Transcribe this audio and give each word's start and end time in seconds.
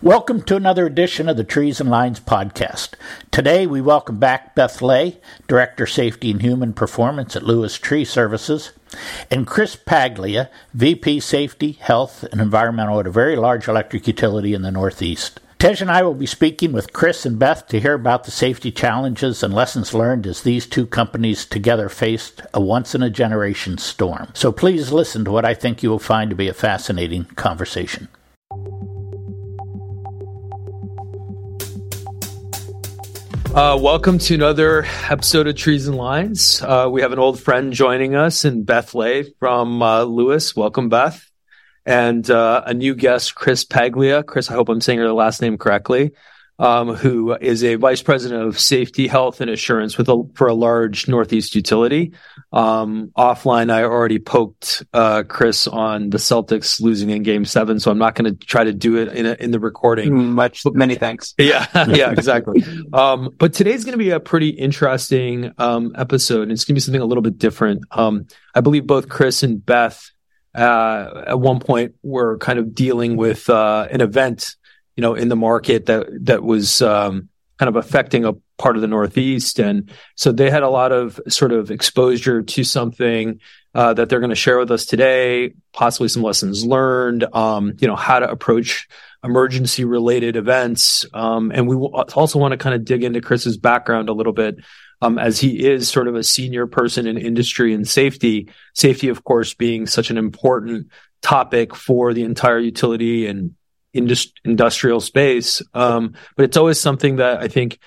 Welcome 0.00 0.42
to 0.42 0.54
another 0.54 0.86
edition 0.86 1.28
of 1.28 1.36
the 1.36 1.42
Trees 1.42 1.80
and 1.80 1.90
Lines 1.90 2.20
podcast. 2.20 2.90
Today 3.32 3.66
we 3.66 3.80
welcome 3.80 4.20
back 4.20 4.54
Beth 4.54 4.80
Lay, 4.80 5.18
Director 5.48 5.88
Safety 5.88 6.30
and 6.30 6.40
Human 6.40 6.72
Performance 6.72 7.34
at 7.34 7.42
Lewis 7.42 7.76
Tree 7.76 8.04
Services, 8.04 8.70
and 9.28 9.44
Chris 9.44 9.74
Paglia, 9.74 10.50
VP 10.72 11.18
Safety, 11.18 11.72
Health, 11.72 12.22
and 12.30 12.40
Environmental 12.40 13.00
at 13.00 13.08
a 13.08 13.10
very 13.10 13.34
large 13.34 13.66
electric 13.66 14.06
utility 14.06 14.54
in 14.54 14.62
the 14.62 14.70
Northeast. 14.70 15.40
Tej 15.58 15.80
and 15.80 15.90
I 15.90 16.02
will 16.02 16.14
be 16.14 16.26
speaking 16.26 16.70
with 16.72 16.92
Chris 16.92 17.26
and 17.26 17.36
Beth 17.36 17.66
to 17.66 17.80
hear 17.80 17.94
about 17.94 18.22
the 18.22 18.30
safety 18.30 18.70
challenges 18.70 19.42
and 19.42 19.52
lessons 19.52 19.92
learned 19.92 20.28
as 20.28 20.42
these 20.42 20.68
two 20.68 20.86
companies 20.86 21.44
together 21.44 21.88
faced 21.88 22.42
a 22.54 22.60
once 22.60 22.94
in 22.94 23.02
a 23.02 23.10
generation 23.10 23.78
storm. 23.78 24.28
So 24.32 24.52
please 24.52 24.92
listen 24.92 25.24
to 25.24 25.32
what 25.32 25.44
I 25.44 25.54
think 25.54 25.82
you 25.82 25.90
will 25.90 25.98
find 25.98 26.30
to 26.30 26.36
be 26.36 26.46
a 26.46 26.54
fascinating 26.54 27.24
conversation. 27.24 28.06
Uh, 33.54 33.76
welcome 33.80 34.18
to 34.18 34.34
another 34.34 34.84
episode 35.08 35.46
of 35.48 35.56
Trees 35.56 35.88
and 35.88 35.96
Lines. 35.96 36.62
Uh, 36.62 36.88
we 36.90 37.00
have 37.00 37.12
an 37.12 37.18
old 37.18 37.40
friend 37.40 37.72
joining 37.72 38.14
us 38.14 38.44
in 38.44 38.64
Beth 38.64 38.94
Lay 38.94 39.24
from 39.38 39.82
uh, 39.82 40.02
Lewis. 40.04 40.54
Welcome, 40.54 40.90
Beth. 40.90 41.28
And 41.86 42.30
uh, 42.30 42.62
a 42.66 42.74
new 42.74 42.94
guest, 42.94 43.34
Chris 43.34 43.64
Paglia. 43.64 44.22
Chris, 44.22 44.50
I 44.50 44.54
hope 44.54 44.68
I'm 44.68 44.80
saying 44.80 44.98
your 44.98 45.12
last 45.12 45.40
name 45.40 45.56
correctly 45.56 46.12
um, 46.58 46.94
who 46.94 47.34
is 47.34 47.62
a 47.62 47.76
vice 47.76 48.02
president 48.02 48.42
of 48.42 48.58
safety, 48.58 49.06
health, 49.06 49.40
and 49.40 49.48
assurance 49.48 49.96
with 49.96 50.08
a, 50.08 50.28
for 50.34 50.48
a 50.48 50.54
large 50.54 51.06
Northeast 51.06 51.54
utility. 51.54 52.12
Um, 52.52 53.12
offline, 53.16 53.70
I 53.70 53.84
already 53.84 54.18
poked 54.18 54.84
uh, 54.92 55.22
Chris 55.22 55.68
on 55.68 56.10
the 56.10 56.18
Celtics 56.18 56.80
losing 56.80 57.10
in 57.10 57.22
Game 57.22 57.44
Seven, 57.44 57.78
so 57.78 57.90
I'm 57.90 57.98
not 57.98 58.16
going 58.16 58.36
to 58.36 58.46
try 58.46 58.64
to 58.64 58.72
do 58.72 58.96
it 58.96 59.08
in 59.08 59.26
a, 59.26 59.34
in 59.34 59.52
the 59.52 59.60
recording. 59.60 60.10
Mm, 60.10 60.28
much, 60.30 60.62
many 60.66 60.94
thanks. 60.94 61.34
Yeah, 61.48 61.66
yeah, 61.88 62.10
exactly. 62.10 62.64
um, 62.92 63.30
but 63.38 63.54
today's 63.54 63.84
going 63.84 63.92
to 63.92 63.98
be 63.98 64.10
a 64.10 64.20
pretty 64.20 64.48
interesting 64.48 65.52
um, 65.56 65.92
episode, 65.96 66.42
and 66.42 66.52
it's 66.52 66.64
going 66.64 66.74
to 66.74 66.74
be 66.74 66.80
something 66.80 67.00
a 67.00 67.06
little 67.06 67.22
bit 67.22 67.38
different. 67.38 67.84
Um, 67.92 68.26
I 68.54 68.60
believe 68.60 68.86
both 68.86 69.08
Chris 69.08 69.42
and 69.42 69.64
Beth. 69.64 70.10
Uh, 70.54 71.24
at 71.28 71.38
one 71.38 71.60
point, 71.60 71.94
were 72.02 72.36
kind 72.38 72.58
of 72.58 72.74
dealing 72.74 73.16
with 73.16 73.48
uh, 73.48 73.86
an 73.90 74.00
event 74.00 74.56
you 74.98 75.02
know, 75.02 75.14
in 75.14 75.28
the 75.28 75.36
market 75.36 75.86
that 75.86 76.08
that 76.22 76.42
was 76.42 76.82
um, 76.82 77.28
kind 77.56 77.68
of 77.68 77.76
affecting 77.76 78.24
a 78.24 78.32
part 78.58 78.74
of 78.74 78.82
the 78.82 78.88
Northeast, 78.88 79.60
and 79.60 79.92
so 80.16 80.32
they 80.32 80.50
had 80.50 80.64
a 80.64 80.68
lot 80.68 80.90
of 80.90 81.20
sort 81.28 81.52
of 81.52 81.70
exposure 81.70 82.42
to 82.42 82.64
something 82.64 83.38
uh, 83.76 83.94
that 83.94 84.08
they're 84.08 84.18
going 84.18 84.30
to 84.30 84.34
share 84.34 84.58
with 84.58 84.72
us 84.72 84.86
today, 84.86 85.54
possibly 85.72 86.08
some 86.08 86.24
lessons 86.24 86.66
learned, 86.66 87.24
um, 87.32 87.74
you 87.78 87.86
know, 87.86 87.94
how 87.94 88.18
to 88.18 88.28
approach 88.28 88.88
emergency 89.22 89.84
related 89.84 90.34
events, 90.34 91.06
um, 91.14 91.52
and 91.54 91.68
we 91.68 91.76
also 91.76 92.40
want 92.40 92.50
to 92.50 92.58
kind 92.58 92.74
of 92.74 92.84
dig 92.84 93.04
into 93.04 93.20
Chris's 93.20 93.56
background 93.56 94.08
a 94.08 94.12
little 94.12 94.32
bit. 94.32 94.56
Um, 95.00 95.16
as 95.16 95.38
he 95.38 95.64
is 95.64 95.88
sort 95.88 96.08
of 96.08 96.16
a 96.16 96.24
senior 96.24 96.66
person 96.66 97.06
in 97.06 97.18
industry 97.18 97.72
and 97.72 97.86
safety, 97.86 98.50
safety, 98.74 99.10
of 99.10 99.22
course, 99.22 99.54
being 99.54 99.86
such 99.86 100.10
an 100.10 100.18
important 100.18 100.88
topic 101.22 101.76
for 101.76 102.12
the 102.12 102.24
entire 102.24 102.58
utility 102.58 103.28
and 103.28 103.54
indus- 103.92 104.32
industrial 104.44 105.00
space. 105.00 105.62
Um, 105.74 106.14
but 106.36 106.44
it's 106.44 106.56
always 106.56 106.80
something 106.80 107.16
that 107.16 107.40
I 107.40 107.48
think 107.48 107.78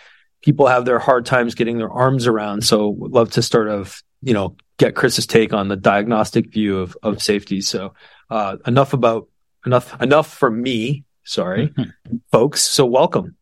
people 0.41 0.67
have 0.67 0.85
their 0.85 0.99
hard 0.99 1.25
times 1.25 1.55
getting 1.55 1.77
their 1.77 1.91
arms 1.91 2.27
around. 2.27 2.63
So 2.63 2.89
would 2.89 3.11
love 3.11 3.31
to 3.31 3.41
sort 3.41 3.67
of, 3.67 4.01
you 4.21 4.33
know, 4.33 4.55
get 4.77 4.95
Chris's 4.95 5.27
take 5.27 5.53
on 5.53 5.67
the 5.67 5.75
diagnostic 5.75 6.51
view 6.51 6.79
of, 6.79 6.97
of 7.03 7.21
safety. 7.21 7.61
So, 7.61 7.93
uh, 8.29 8.57
enough 8.65 8.93
about 8.93 9.27
enough, 9.65 10.01
enough 10.01 10.33
for 10.33 10.49
me. 10.49 11.03
Sorry, 11.23 11.67
mm-hmm. 11.67 12.17
folks. 12.31 12.61
So 12.61 12.85
welcome. 12.85 13.35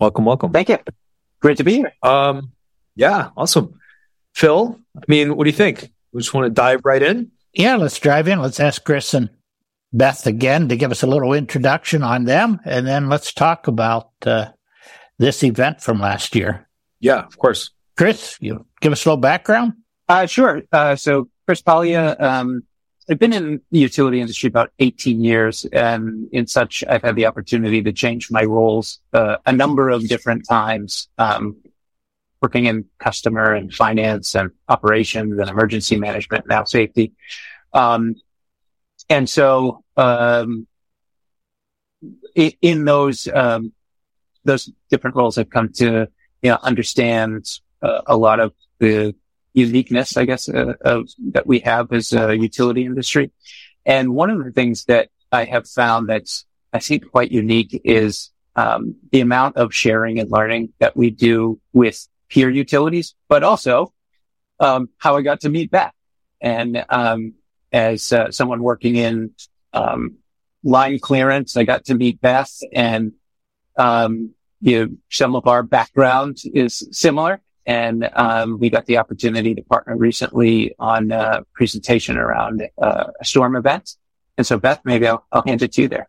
Welcome, 0.00 0.24
welcome. 0.24 0.52
Thank 0.52 0.68
you. 0.68 0.78
Great 1.40 1.58
to 1.58 1.64
be 1.64 1.76
here. 1.76 1.92
Um, 2.02 2.52
yeah, 2.96 3.30
awesome. 3.36 3.78
Phil, 4.34 4.80
I 4.96 5.02
mean, 5.06 5.36
what 5.36 5.44
do 5.44 5.50
you 5.50 5.56
think? 5.56 5.92
We 6.12 6.20
just 6.20 6.34
want 6.34 6.46
to 6.46 6.50
dive 6.50 6.80
right 6.84 7.02
in. 7.02 7.30
Yeah, 7.52 7.76
let's 7.76 8.00
dive 8.00 8.28
in. 8.28 8.40
Let's 8.40 8.58
ask 8.58 8.82
Chris 8.84 9.14
and 9.14 9.30
Beth 9.92 10.26
again 10.26 10.68
to 10.68 10.76
give 10.76 10.90
us 10.90 11.02
a 11.02 11.06
little 11.06 11.32
introduction 11.34 12.02
on 12.02 12.24
them, 12.24 12.60
and 12.64 12.86
then 12.86 13.08
let's 13.08 13.32
talk 13.32 13.68
about 13.68 14.10
uh, 14.24 14.46
this 15.18 15.42
event 15.42 15.80
from 15.80 16.00
last 16.00 16.34
year. 16.34 16.68
Yeah, 17.00 17.20
of 17.20 17.38
course. 17.38 17.70
Chris, 17.96 18.38
you 18.40 18.64
give 18.80 18.92
us 18.92 19.04
a 19.04 19.10
little 19.10 19.20
background. 19.20 19.74
Uh, 20.08 20.26
sure. 20.26 20.62
Uh, 20.72 20.96
so 20.96 21.28
Chris 21.46 21.60
Paglia, 21.60 22.16
um, 22.18 22.62
I've 23.10 23.18
been 23.18 23.32
in 23.32 23.60
the 23.70 23.80
utility 23.80 24.20
industry 24.20 24.48
about 24.48 24.70
18 24.78 25.22
years, 25.22 25.66
and 25.66 26.28
in 26.32 26.46
such, 26.46 26.84
I've 26.88 27.02
had 27.02 27.16
the 27.16 27.26
opportunity 27.26 27.82
to 27.82 27.92
change 27.92 28.30
my 28.30 28.44
roles 28.44 29.00
uh, 29.12 29.36
a 29.44 29.52
number 29.52 29.90
of 29.90 30.08
different 30.08 30.46
times, 30.48 31.08
um, 31.18 31.56
working 32.40 32.66
in 32.66 32.86
customer 32.98 33.52
and 33.52 33.72
finance 33.74 34.34
and 34.34 34.50
operations 34.68 35.38
and 35.38 35.50
emergency 35.50 35.96
management, 35.96 36.46
now 36.46 36.64
safety. 36.64 37.12
Um, 37.72 38.14
and 39.12 39.28
so, 39.28 39.84
um, 39.98 40.66
in 42.34 42.86
those, 42.86 43.28
um, 43.28 43.72
those 44.42 44.72
different 44.90 45.16
roles, 45.16 45.36
I've 45.36 45.50
come 45.50 45.68
to, 45.74 46.08
you 46.40 46.50
know, 46.50 46.58
understand 46.62 47.44
uh, 47.82 48.00
a 48.06 48.16
lot 48.16 48.40
of 48.40 48.54
the 48.78 49.14
uniqueness, 49.52 50.16
I 50.16 50.24
guess, 50.24 50.48
uh, 50.48 50.74
of, 50.80 51.10
that 51.34 51.46
we 51.46 51.58
have 51.60 51.92
as 51.92 52.14
a 52.14 52.34
utility 52.34 52.86
industry. 52.86 53.32
And 53.84 54.14
one 54.14 54.30
of 54.30 54.42
the 54.42 54.50
things 54.50 54.86
that 54.86 55.10
I 55.30 55.44
have 55.44 55.68
found 55.68 56.08
that's, 56.08 56.46
I 56.72 56.78
think 56.78 57.10
quite 57.10 57.30
unique 57.30 57.82
is, 57.84 58.30
um, 58.56 58.96
the 59.10 59.20
amount 59.20 59.58
of 59.58 59.74
sharing 59.74 60.20
and 60.20 60.30
learning 60.30 60.72
that 60.78 60.96
we 60.96 61.10
do 61.10 61.60
with 61.74 62.08
peer 62.30 62.48
utilities, 62.48 63.14
but 63.28 63.42
also, 63.42 63.92
um, 64.58 64.88
how 64.96 65.18
I 65.18 65.22
got 65.22 65.40
to 65.42 65.50
meet 65.50 65.70
Beth 65.70 65.92
and, 66.40 66.82
um, 66.88 67.34
as 67.72 68.12
uh, 68.12 68.30
someone 68.30 68.62
working 68.62 68.96
in 68.96 69.30
um, 69.72 70.16
line 70.62 70.98
clearance. 70.98 71.56
I 71.56 71.64
got 71.64 71.84
to 71.86 71.94
meet 71.94 72.20
Beth 72.20 72.52
and, 72.72 73.12
um, 73.76 74.30
you 74.60 74.78
know, 74.78 74.92
some 75.10 75.34
of 75.34 75.46
our 75.46 75.62
background 75.62 76.38
is 76.54 76.86
similar. 76.92 77.40
And 77.64 78.08
um, 78.14 78.58
we 78.58 78.70
got 78.70 78.86
the 78.86 78.98
opportunity 78.98 79.54
to 79.54 79.62
partner 79.62 79.96
recently 79.96 80.74
on 80.78 81.12
a 81.12 81.44
presentation 81.54 82.16
around 82.16 82.68
uh, 82.80 83.04
a 83.20 83.24
storm 83.24 83.54
event. 83.56 83.96
And 84.36 84.46
so, 84.46 84.58
Beth, 84.58 84.80
maybe 84.84 85.06
I'll, 85.06 85.24
I'll 85.30 85.44
hand 85.46 85.62
it 85.62 85.72
to 85.74 85.82
you 85.82 85.88
there. 85.88 86.08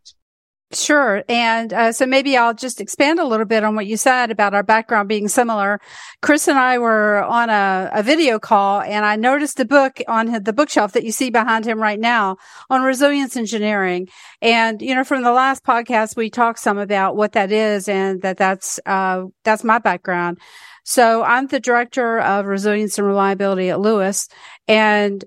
Sure. 0.74 1.24
And 1.30 1.72
uh, 1.72 1.92
so 1.92 2.08
maybe 2.08 2.36
I'll 2.36 2.56
just 2.56 2.82
expand 2.82 3.20
a 3.20 3.26
little 3.26 3.46
bit 3.46 3.64
on 3.64 3.76
what 3.76 3.86
you 3.86 3.96
said 3.96 4.32
about 4.32 4.56
our 4.56 4.64
background 4.64 5.08
being 5.08 5.28
similar. 5.28 5.80
Chris 6.24 6.48
and 6.48 6.58
I 6.58 6.80
were 6.80 7.24
on 7.24 7.52
a, 7.52 7.92
a 7.94 8.02
video 8.02 8.40
call 8.40 8.82
and 8.82 9.06
I 9.06 9.16
noticed 9.16 9.60
a 9.60 9.66
book 9.66 10.02
on 10.08 10.44
the 10.44 10.54
bookshelf 10.54 10.94
that 10.94 11.04
you 11.04 11.12
see 11.12 11.30
behind 11.30 11.66
him 11.66 11.80
right 11.80 12.00
now 12.00 12.38
on 12.72 12.82
resilience 12.82 13.38
engineering. 13.38 14.08
And, 14.42 14.82
you 14.82 14.96
know, 14.96 15.04
from 15.04 15.22
the 15.22 15.32
last 15.32 15.64
podcast, 15.64 16.16
we 16.16 16.32
talked 16.32 16.60
some 16.60 16.80
about 16.80 17.16
what 17.16 17.34
that 17.34 17.52
is 17.52 17.88
and 17.88 18.24
that 18.24 18.38
that's, 18.38 18.80
uh, 18.88 19.26
that's 19.44 19.64
my 19.64 19.78
background. 19.78 20.40
So 20.86 21.24
I'm 21.24 21.46
the 21.48 21.60
director 21.60 22.20
of 22.20 22.48
resilience 22.48 22.98
and 22.98 23.06
reliability 23.06 23.70
at 23.70 23.80
Lewis. 23.80 24.28
And 24.68 25.24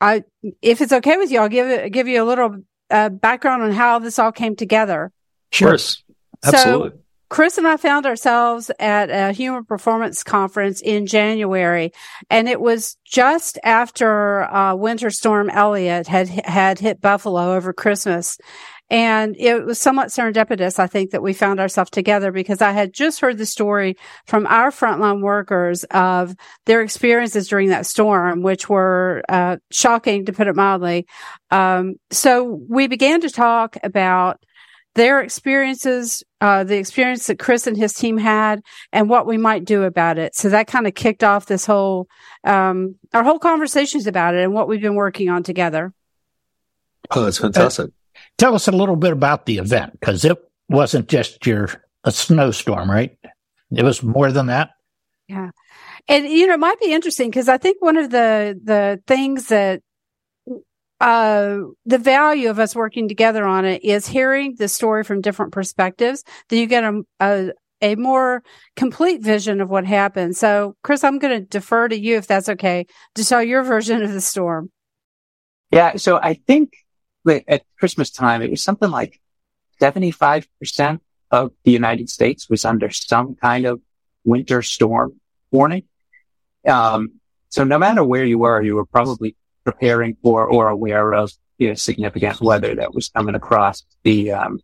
I, 0.00 0.22
if 0.62 0.80
it's 0.80 0.92
okay 0.92 1.18
with 1.18 1.30
you, 1.30 1.40
I'll 1.40 1.48
give 1.50 1.68
it, 1.68 1.92
give 1.92 2.08
you 2.08 2.22
a 2.22 2.24
little 2.24 2.62
uh, 2.94 3.08
background 3.08 3.62
on 3.62 3.72
how 3.72 3.98
this 3.98 4.18
all 4.18 4.32
came 4.32 4.54
together? 4.54 5.10
Sure. 5.50 5.72
Absolutely. 6.44 6.90
So, 6.90 6.98
Chris 7.28 7.58
and 7.58 7.66
I 7.66 7.76
found 7.76 8.06
ourselves 8.06 8.70
at 8.78 9.10
a 9.10 9.32
human 9.32 9.64
performance 9.64 10.22
conference 10.22 10.80
in 10.80 11.06
January, 11.06 11.90
and 12.30 12.48
it 12.48 12.60
was 12.60 12.96
just 13.04 13.58
after 13.64 14.44
uh, 14.44 14.76
Winter 14.76 15.10
Storm 15.10 15.50
Elliott 15.50 16.06
had 16.06 16.28
had 16.28 16.78
hit 16.78 17.00
Buffalo 17.00 17.54
over 17.54 17.72
Christmas. 17.72 18.38
And 18.94 19.34
it 19.40 19.66
was 19.66 19.80
somewhat 19.80 20.10
serendipitous, 20.10 20.78
I 20.78 20.86
think, 20.86 21.10
that 21.10 21.20
we 21.20 21.32
found 21.32 21.58
ourselves 21.58 21.90
together 21.90 22.30
because 22.30 22.62
I 22.62 22.70
had 22.70 22.92
just 22.92 23.18
heard 23.18 23.38
the 23.38 23.44
story 23.44 23.96
from 24.24 24.46
our 24.46 24.70
frontline 24.70 25.20
workers 25.20 25.82
of 25.90 26.36
their 26.66 26.80
experiences 26.80 27.48
during 27.48 27.70
that 27.70 27.86
storm, 27.86 28.42
which 28.42 28.68
were 28.68 29.24
uh, 29.28 29.56
shocking, 29.72 30.26
to 30.26 30.32
put 30.32 30.46
it 30.46 30.54
mildly. 30.54 31.08
Um, 31.50 31.96
so 32.12 32.44
we 32.68 32.86
began 32.86 33.20
to 33.22 33.30
talk 33.30 33.76
about 33.82 34.40
their 34.94 35.20
experiences, 35.22 36.22
uh, 36.40 36.62
the 36.62 36.78
experience 36.78 37.26
that 37.26 37.40
Chris 37.40 37.66
and 37.66 37.76
his 37.76 37.94
team 37.94 38.16
had, 38.16 38.62
and 38.92 39.10
what 39.10 39.26
we 39.26 39.36
might 39.36 39.64
do 39.64 39.82
about 39.82 40.18
it. 40.18 40.36
So 40.36 40.50
that 40.50 40.68
kind 40.68 40.86
of 40.86 40.94
kicked 40.94 41.24
off 41.24 41.46
this 41.46 41.66
whole, 41.66 42.06
um, 42.44 42.94
our 43.12 43.24
whole 43.24 43.40
conversations 43.40 44.06
about 44.06 44.36
it 44.36 44.44
and 44.44 44.54
what 44.54 44.68
we've 44.68 44.80
been 44.80 44.94
working 44.94 45.30
on 45.30 45.42
together. 45.42 45.92
Oh, 47.10 47.24
that's 47.24 47.38
fantastic. 47.38 47.90
Tell 48.38 48.54
us 48.54 48.68
a 48.68 48.72
little 48.72 48.96
bit 48.96 49.12
about 49.12 49.46
the 49.46 49.58
event 49.58 49.92
because 49.98 50.24
it 50.24 50.36
wasn't 50.68 51.08
just 51.08 51.46
your 51.46 51.68
a 52.04 52.12
snowstorm, 52.12 52.90
right? 52.90 53.16
It 53.70 53.82
was 53.82 54.02
more 54.02 54.30
than 54.30 54.46
that. 54.46 54.70
Yeah. 55.28 55.50
And 56.08 56.26
you 56.26 56.46
know, 56.46 56.54
it 56.54 56.60
might 56.60 56.80
be 56.80 56.92
interesting 56.92 57.30
because 57.30 57.48
I 57.48 57.58
think 57.58 57.80
one 57.80 57.96
of 57.96 58.10
the 58.10 58.58
the 58.62 59.00
things 59.06 59.48
that 59.48 59.80
uh, 61.00 61.58
the 61.84 61.98
value 61.98 62.50
of 62.50 62.58
us 62.58 62.74
working 62.74 63.08
together 63.08 63.44
on 63.44 63.64
it 63.64 63.84
is 63.84 64.06
hearing 64.06 64.54
the 64.58 64.68
story 64.68 65.04
from 65.04 65.20
different 65.20 65.52
perspectives. 65.52 66.24
Then 66.48 66.60
you 66.60 66.66
get 66.66 66.84
a, 66.84 67.02
a, 67.20 67.50
a 67.82 67.94
more 67.96 68.42
complete 68.76 69.22
vision 69.22 69.60
of 69.60 69.68
what 69.68 69.84
happened. 69.84 70.36
So, 70.36 70.76
Chris, 70.82 71.04
I'm 71.04 71.18
going 71.18 71.40
to 71.40 71.46
defer 71.46 71.88
to 71.88 71.98
you 71.98 72.16
if 72.16 72.26
that's 72.26 72.48
okay 72.48 72.86
to 73.16 73.24
tell 73.24 73.42
your 73.42 73.62
version 73.62 74.02
of 74.02 74.12
the 74.12 74.20
storm. 74.20 74.70
Yeah. 75.70 75.96
So 75.96 76.16
I 76.16 76.34
think 76.46 76.72
at 77.26 77.62
Christmas 77.78 78.10
time, 78.10 78.42
it 78.42 78.50
was 78.50 78.62
something 78.62 78.90
like 78.90 79.20
75% 79.80 81.00
of 81.30 81.52
the 81.64 81.72
United 81.72 82.08
States 82.08 82.48
was 82.48 82.64
under 82.64 82.90
some 82.90 83.34
kind 83.34 83.66
of 83.66 83.80
winter 84.24 84.62
storm 84.62 85.20
warning. 85.50 85.84
Um, 86.66 87.20
so 87.48 87.64
no 87.64 87.78
matter 87.78 88.04
where 88.04 88.24
you 88.24 88.38
were, 88.38 88.62
you 88.62 88.76
were 88.76 88.86
probably 88.86 89.36
preparing 89.64 90.16
for 90.22 90.46
or 90.46 90.68
aware 90.68 91.12
of 91.12 91.32
you 91.58 91.68
know, 91.68 91.74
significant 91.74 92.40
weather 92.40 92.74
that 92.74 92.94
was 92.94 93.08
coming 93.08 93.34
across 93.34 93.84
the 94.02 94.32
um, 94.32 94.60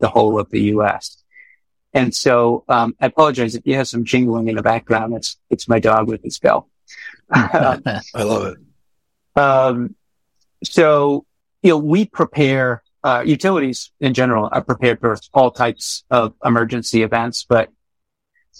the 0.00 0.08
whole 0.08 0.38
of 0.38 0.50
the 0.50 0.62
U.S. 0.62 1.22
And 1.92 2.14
so 2.14 2.64
um, 2.68 2.96
I 3.00 3.06
apologize 3.06 3.54
if 3.54 3.66
you 3.66 3.76
have 3.76 3.88
some 3.88 4.04
jingling 4.04 4.48
in 4.48 4.56
the 4.56 4.62
background. 4.62 5.14
It's 5.14 5.36
it's 5.48 5.68
my 5.68 5.78
dog 5.78 6.08
with 6.08 6.22
his 6.22 6.38
bell. 6.38 6.68
I 7.30 8.00
love 8.14 8.54
it. 8.54 9.40
Um, 9.40 9.94
so 10.62 11.24
you 11.64 11.70
know 11.70 11.78
we 11.78 12.06
prepare 12.06 12.84
uh, 13.02 13.24
utilities 13.26 13.90
in 14.00 14.14
general 14.14 14.48
are 14.52 14.62
prepared 14.62 15.00
for 15.00 15.18
all 15.32 15.50
types 15.50 16.04
of 16.10 16.34
emergency 16.44 17.02
events, 17.02 17.44
but 17.48 17.70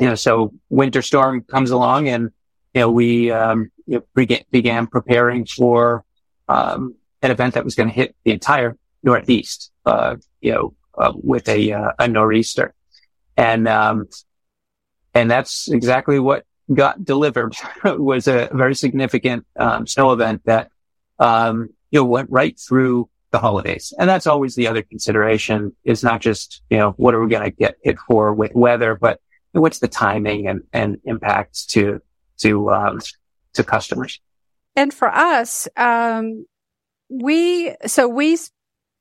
you 0.01 0.09
know 0.09 0.17
so 0.17 0.53
winter 0.71 1.03
storm 1.03 1.43
comes 1.43 1.71
along 1.71 2.09
and 2.09 2.33
you 2.75 2.81
know 2.81 2.91
we 2.91 3.31
um, 3.31 3.71
you 3.87 4.05
know, 4.17 4.37
began 4.51 4.89
preparing 4.89 5.47
for 5.47 6.05
um, 6.49 6.97
an 7.23 7.31
event 7.31 7.55
that 7.55 7.65
was 7.65 7.75
going 7.75 7.89
to 7.89 7.95
hit 7.95 8.17
the 8.25 8.33
entire 8.33 8.77
Northeast, 9.03 9.71
uh, 9.87 10.17
you 10.41 10.53
know, 10.53 10.75
uh, 10.97 11.12
with 11.15 11.49
a, 11.49 11.73
uh, 11.73 11.93
a 11.99 12.09
nor'easter. 12.09 12.75
And, 13.37 13.69
um, 13.69 14.09
and 15.12 15.31
that's 15.31 15.69
exactly 15.69 16.19
what 16.19 16.45
got 16.73 17.05
delivered 17.05 17.55
was 17.85 18.27
a 18.27 18.49
very 18.53 18.75
significant, 18.75 19.47
um, 19.57 19.87
snow 19.87 20.12
event 20.12 20.43
that, 20.47 20.71
um, 21.19 21.71
you 21.94 22.00
know, 22.00 22.05
went 22.05 22.29
right 22.29 22.58
through 22.58 23.08
the 23.31 23.38
holidays. 23.38 23.94
And 24.00 24.11
that's 24.11 24.26
always 24.26 24.56
the 24.56 24.67
other 24.67 24.82
consideration 24.82 25.75
is 25.85 26.02
not 26.02 26.20
just, 26.20 26.61
you 26.69 26.76
know, 26.76 26.91
what 26.96 27.14
are 27.14 27.20
we 27.23 27.31
going 27.31 27.44
to 27.44 27.50
get 27.52 27.76
hit 27.85 27.99
for 28.00 28.35
with 28.35 28.52
weather, 28.52 28.96
but 28.96 29.20
what's 29.52 29.79
the 29.79 29.87
timing 29.87 30.49
and, 30.49 30.62
and 30.73 30.99
impacts 31.05 31.64
to, 31.67 32.02
to, 32.38 32.70
um, 32.73 33.00
to 33.52 33.62
customers. 33.62 34.20
And 34.75 34.93
for 34.93 35.08
us, 35.08 35.69
um, 35.76 36.46
we, 37.08 37.76
so 37.87 38.08
we, 38.08 38.38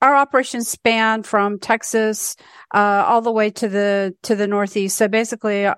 our 0.02 0.14
operations 0.14 0.68
span 0.68 1.22
from 1.22 1.58
Texas, 1.58 2.36
uh, 2.74 3.04
all 3.06 3.22
the 3.22 3.32
way 3.32 3.50
to 3.50 3.68
the, 3.68 4.14
to 4.22 4.34
the 4.34 4.46
Northeast. 4.46 4.98
So 4.98 5.08
basically, 5.08 5.66
uh, 5.66 5.74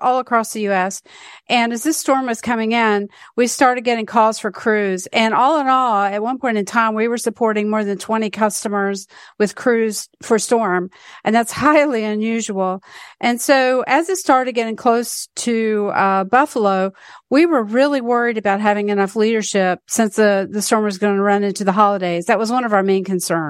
all 0.00 0.20
across 0.20 0.52
the 0.52 0.62
U.S. 0.62 1.02
And 1.48 1.72
as 1.72 1.82
this 1.82 1.98
storm 1.98 2.26
was 2.26 2.40
coming 2.40 2.72
in, 2.72 3.08
we 3.36 3.46
started 3.46 3.82
getting 3.82 4.06
calls 4.06 4.38
for 4.38 4.52
crews. 4.52 5.06
And 5.12 5.34
all 5.34 5.60
in 5.60 5.66
all, 5.66 6.02
at 6.02 6.22
one 6.22 6.38
point 6.38 6.56
in 6.56 6.64
time, 6.64 6.94
we 6.94 7.08
were 7.08 7.18
supporting 7.18 7.68
more 7.68 7.84
than 7.84 7.98
20 7.98 8.30
customers 8.30 9.06
with 9.38 9.54
crews 9.54 10.08
for 10.22 10.38
storm. 10.38 10.90
And 11.24 11.34
that's 11.34 11.52
highly 11.58 12.04
unusual. 12.04 12.82
And 13.20 13.40
so 13.40 13.82
as 13.86 14.08
it 14.08 14.16
started 14.16 14.52
getting 14.52 14.76
close 14.76 15.28
to, 15.36 15.88
uh, 15.88 16.24
Buffalo, 16.24 16.92
we 17.30 17.46
were 17.46 17.62
really 17.62 18.00
worried 18.00 18.38
about 18.38 18.60
having 18.60 18.88
enough 18.88 19.16
leadership 19.16 19.80
since 19.86 20.16
the, 20.16 20.48
the 20.50 20.62
storm 20.62 20.84
was 20.84 20.98
going 20.98 21.16
to 21.16 21.22
run 21.22 21.44
into 21.44 21.64
the 21.64 21.72
holidays. 21.72 22.26
That 22.26 22.38
was 22.38 22.50
one 22.50 22.64
of 22.64 22.72
our 22.72 22.82
main 22.82 23.04
concerns. 23.04 23.47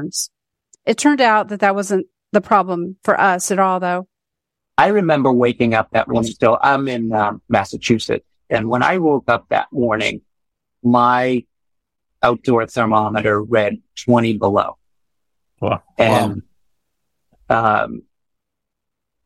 It 0.85 0.99
turned 0.99 1.21
out 1.21 1.49
that 1.49 1.61
that 1.61 1.75
wasn't 1.75 2.07
the 2.33 2.41
problem 2.41 2.97
for 3.03 3.19
us 3.21 3.51
at 3.51 3.59
all, 3.59 3.81
though. 3.81 4.09
I 4.77 4.89
remember 4.89 5.33
waking 5.33 5.75
up 5.75 5.91
that 5.91 6.09
morning. 6.09 6.31
Still, 6.31 6.59
I'm 6.61 6.87
in 6.89 7.13
um, 7.13 7.43
Massachusetts, 7.49 8.25
and 8.49 8.69
when 8.69 8.83
I 8.83 8.99
woke 8.99 9.25
up 9.29 9.49
that 9.49 9.67
morning, 9.73 10.23
my 10.83 11.45
outdoor 12.23 12.67
thermometer 12.67 13.43
read 13.43 13.79
20 14.05 14.39
below. 14.39 14.79
Wow. 15.61 15.83
And, 15.97 16.43
wow. 17.51 17.85
um, 17.85 18.03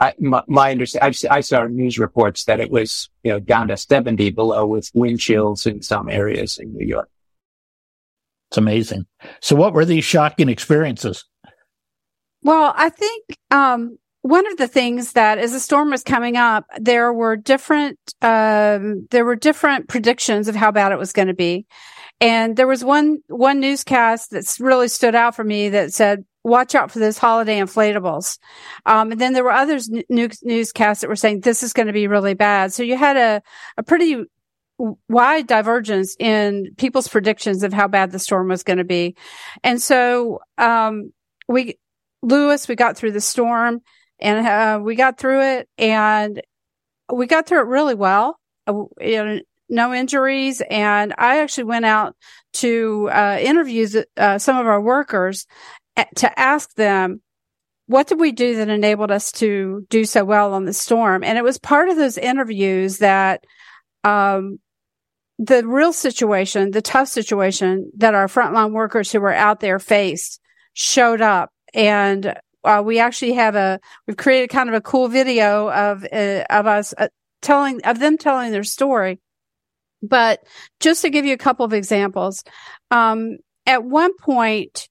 I, 0.00 0.14
my, 0.18 0.42
my 0.48 0.70
understanding, 0.72 1.30
I 1.30 1.40
saw 1.40 1.66
news 1.66 1.98
reports 1.98 2.44
that 2.44 2.58
it 2.58 2.70
was, 2.70 3.08
you 3.22 3.30
know, 3.30 3.38
down 3.38 3.68
to 3.68 3.76
70 3.76 4.30
below 4.30 4.66
with 4.66 4.90
wind 4.94 5.20
chills 5.20 5.66
in 5.66 5.82
some 5.82 6.08
areas 6.08 6.58
in 6.58 6.74
New 6.74 6.86
York. 6.86 7.08
It's 8.52 8.58
amazing. 8.58 9.06
So 9.40 9.56
what 9.56 9.72
were 9.72 9.86
these 9.86 10.04
shocking 10.04 10.50
experiences? 10.50 11.24
Well, 12.42 12.74
I 12.76 12.90
think, 12.90 13.24
um, 13.50 13.96
one 14.20 14.46
of 14.46 14.58
the 14.58 14.68
things 14.68 15.12
that 15.12 15.38
as 15.38 15.52
the 15.52 15.58
storm 15.58 15.88
was 15.88 16.02
coming 16.02 16.36
up, 16.36 16.66
there 16.78 17.14
were 17.14 17.34
different, 17.34 17.98
um, 18.20 19.08
there 19.10 19.24
were 19.24 19.36
different 19.36 19.88
predictions 19.88 20.48
of 20.48 20.54
how 20.54 20.70
bad 20.70 20.92
it 20.92 20.98
was 20.98 21.14
going 21.14 21.28
to 21.28 21.34
be. 21.34 21.64
And 22.20 22.54
there 22.54 22.66
was 22.66 22.84
one, 22.84 23.20
one 23.28 23.58
newscast 23.58 24.30
that's 24.30 24.60
really 24.60 24.88
stood 24.88 25.14
out 25.14 25.34
for 25.34 25.44
me 25.44 25.70
that 25.70 25.94
said, 25.94 26.26
watch 26.44 26.74
out 26.74 26.90
for 26.90 26.98
those 26.98 27.16
holiday 27.16 27.58
inflatables. 27.58 28.38
Um, 28.84 29.12
and 29.12 29.20
then 29.20 29.32
there 29.32 29.44
were 29.44 29.50
others 29.50 29.88
new, 29.88 30.28
newscasts 30.42 31.00
that 31.00 31.08
were 31.08 31.16
saying 31.16 31.40
this 31.40 31.62
is 31.62 31.72
going 31.72 31.86
to 31.86 31.94
be 31.94 32.06
really 32.06 32.34
bad. 32.34 32.74
So 32.74 32.82
you 32.82 32.98
had 32.98 33.16
a, 33.16 33.42
a 33.78 33.82
pretty 33.82 34.24
wide 35.08 35.46
divergence 35.46 36.16
in 36.18 36.74
people's 36.76 37.08
predictions 37.08 37.62
of 37.62 37.72
how 37.72 37.88
bad 37.88 38.10
the 38.10 38.18
storm 38.18 38.48
was 38.48 38.62
going 38.62 38.78
to 38.78 38.84
be. 38.84 39.16
And 39.62 39.80
so, 39.80 40.40
um, 40.58 41.12
we, 41.48 41.78
Lewis, 42.22 42.68
we 42.68 42.74
got 42.74 42.96
through 42.96 43.12
the 43.12 43.20
storm 43.20 43.80
and, 44.20 44.46
uh, 44.46 44.80
we 44.82 44.94
got 44.94 45.18
through 45.18 45.42
it 45.42 45.68
and 45.78 46.40
we 47.12 47.26
got 47.26 47.46
through 47.46 47.60
it 47.60 47.66
really 47.66 47.94
well. 47.94 48.38
Uh, 48.66 48.84
no 49.68 49.92
injuries. 49.92 50.62
And 50.70 51.14
I 51.16 51.40
actually 51.40 51.64
went 51.64 51.84
out 51.84 52.14
to 52.54 53.08
uh, 53.10 53.38
interview 53.40 53.86
uh, 54.16 54.38
some 54.38 54.58
of 54.58 54.66
our 54.66 54.80
workers 54.80 55.46
to 56.16 56.38
ask 56.38 56.74
them, 56.74 57.22
what 57.86 58.06
did 58.06 58.20
we 58.20 58.32
do 58.32 58.56
that 58.56 58.68
enabled 58.68 59.10
us 59.10 59.32
to 59.32 59.86
do 59.90 60.04
so 60.04 60.24
well 60.24 60.54
on 60.54 60.64
the 60.64 60.72
storm? 60.72 61.24
And 61.24 61.36
it 61.36 61.44
was 61.44 61.58
part 61.58 61.88
of 61.88 61.96
those 61.96 62.16
interviews 62.16 62.98
that, 62.98 63.44
um, 64.04 64.58
the 65.38 65.66
real 65.66 65.92
situation, 65.92 66.70
the 66.70 66.82
tough 66.82 67.08
situation 67.08 67.90
that 67.96 68.14
our 68.14 68.26
frontline 68.26 68.72
workers 68.72 69.10
who 69.10 69.20
were 69.20 69.32
out 69.32 69.60
there 69.60 69.78
faced 69.78 70.40
showed 70.74 71.20
up. 71.20 71.50
And 71.74 72.34
uh, 72.64 72.82
we 72.84 72.98
actually 72.98 73.32
have 73.32 73.56
a, 73.56 73.80
we've 74.06 74.16
created 74.16 74.50
kind 74.50 74.68
of 74.68 74.74
a 74.74 74.80
cool 74.80 75.08
video 75.08 75.68
of, 75.70 76.04
uh, 76.12 76.44
of 76.48 76.66
us 76.66 76.94
uh, 76.96 77.08
telling, 77.40 77.82
of 77.84 77.98
them 77.98 78.18
telling 78.18 78.52
their 78.52 78.64
story. 78.64 79.20
But 80.02 80.40
just 80.80 81.02
to 81.02 81.10
give 81.10 81.24
you 81.24 81.32
a 81.32 81.38
couple 81.38 81.64
of 81.64 81.72
examples, 81.72 82.42
um, 82.90 83.38
at 83.66 83.84
one 83.84 84.16
point, 84.16 84.88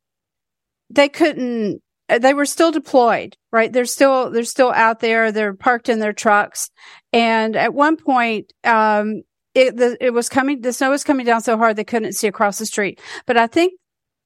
they 0.89 1.10
couldn't 1.10 1.82
they 2.20 2.34
were 2.34 2.46
still 2.46 2.72
deployed 2.72 3.38
right? 3.51 3.72
They're 3.72 3.86
still 3.86 4.32
they're 4.32 4.44
still 4.44 4.72
out 4.72 5.00
there. 5.00 5.32
They're 5.32 5.53
parked 5.53 5.89
in 5.89 6.00
their 6.00 6.13
trucks. 6.13 6.70
And 7.13 7.56
at 7.56 7.74
one 7.74 7.98
point 7.98 8.53
um 8.63 9.24
it 9.53 9.75
the, 9.75 9.98
it 10.00 10.12
was 10.12 10.30
coming 10.30 10.62
the 10.62 10.74
snow 10.74 10.89
was 10.91 11.03
coming 11.03 11.25
down 11.25 11.41
so 11.41 11.58
hard 11.58 11.75
they 11.75 11.84
couldn't 11.84 12.13
see 12.13 12.27
across 12.27 12.58
the 12.58 12.65
street. 12.65 13.00
But 13.25 13.38
i 13.38 13.48
think 13.48 13.74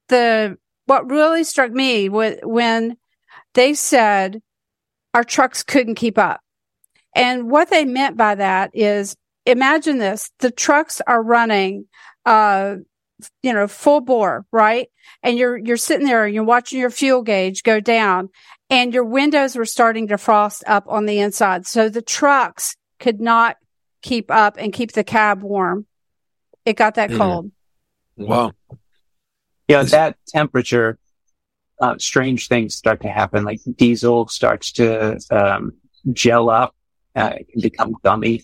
the 0.10 0.58
what 0.86 1.10
really 1.10 1.44
struck 1.44 1.72
me 1.72 2.10
was 2.10 2.36
when 2.44 2.98
they 3.56 3.74
said 3.74 4.42
our 5.14 5.24
trucks 5.24 5.64
couldn't 5.64 5.96
keep 5.96 6.18
up. 6.18 6.42
And 7.16 7.50
what 7.50 7.70
they 7.70 7.86
meant 7.86 8.18
by 8.18 8.36
that 8.36 8.72
is 8.74 9.16
imagine 9.46 9.98
this 9.98 10.30
the 10.40 10.52
trucks 10.52 11.02
are 11.08 11.24
running 11.24 11.86
uh 12.26 12.76
you 13.42 13.54
know, 13.54 13.68
full 13.68 14.02
bore, 14.02 14.46
right? 14.52 14.90
And 15.24 15.38
you're, 15.38 15.58
you're 15.58 15.78
sitting 15.78 16.06
there 16.06 16.26
and 16.26 16.34
you're 16.34 16.44
watching 16.44 16.80
your 16.80 16.90
fuel 16.90 17.22
gauge 17.22 17.64
go 17.64 17.80
down 17.80 18.30
and 18.70 18.94
your 18.94 19.04
windows 19.04 19.56
were 19.56 19.66
starting 19.66 20.08
to 20.08 20.18
frost 20.18 20.64
up 20.68 20.86
on 20.88 21.06
the 21.06 21.20
inside. 21.20 21.66
So 21.66 21.90
the 21.90 22.02
trucks 22.02 22.76
could 23.00 23.22
not 23.22 23.58
keep 24.02 24.30
up 24.32 24.56
and 24.58 24.74
keep 24.74 24.92
the 24.92 25.04
cab 25.04 25.42
warm. 25.42 25.86
It 26.66 26.76
got 26.76 26.96
that 26.96 27.12
mm. 27.12 27.18
cold. 27.18 27.52
Wow. 28.18 28.52
Yeah, 29.68 29.84
that 29.84 30.18
temperature, 30.28 30.98
uh, 31.82 31.96
strange 31.98 32.48
things 32.48 32.76
start 32.76 33.02
to 33.02 33.10
happen. 33.10 33.44
Like 33.44 33.60
diesel 33.76 34.28
starts 34.28 34.72
to 34.74 35.20
um, 35.32 35.74
gel 36.12 36.50
up, 36.50 36.76
uh, 37.16 37.34
it 37.40 37.50
can 37.50 37.62
become 37.62 37.96
gummy. 38.04 38.44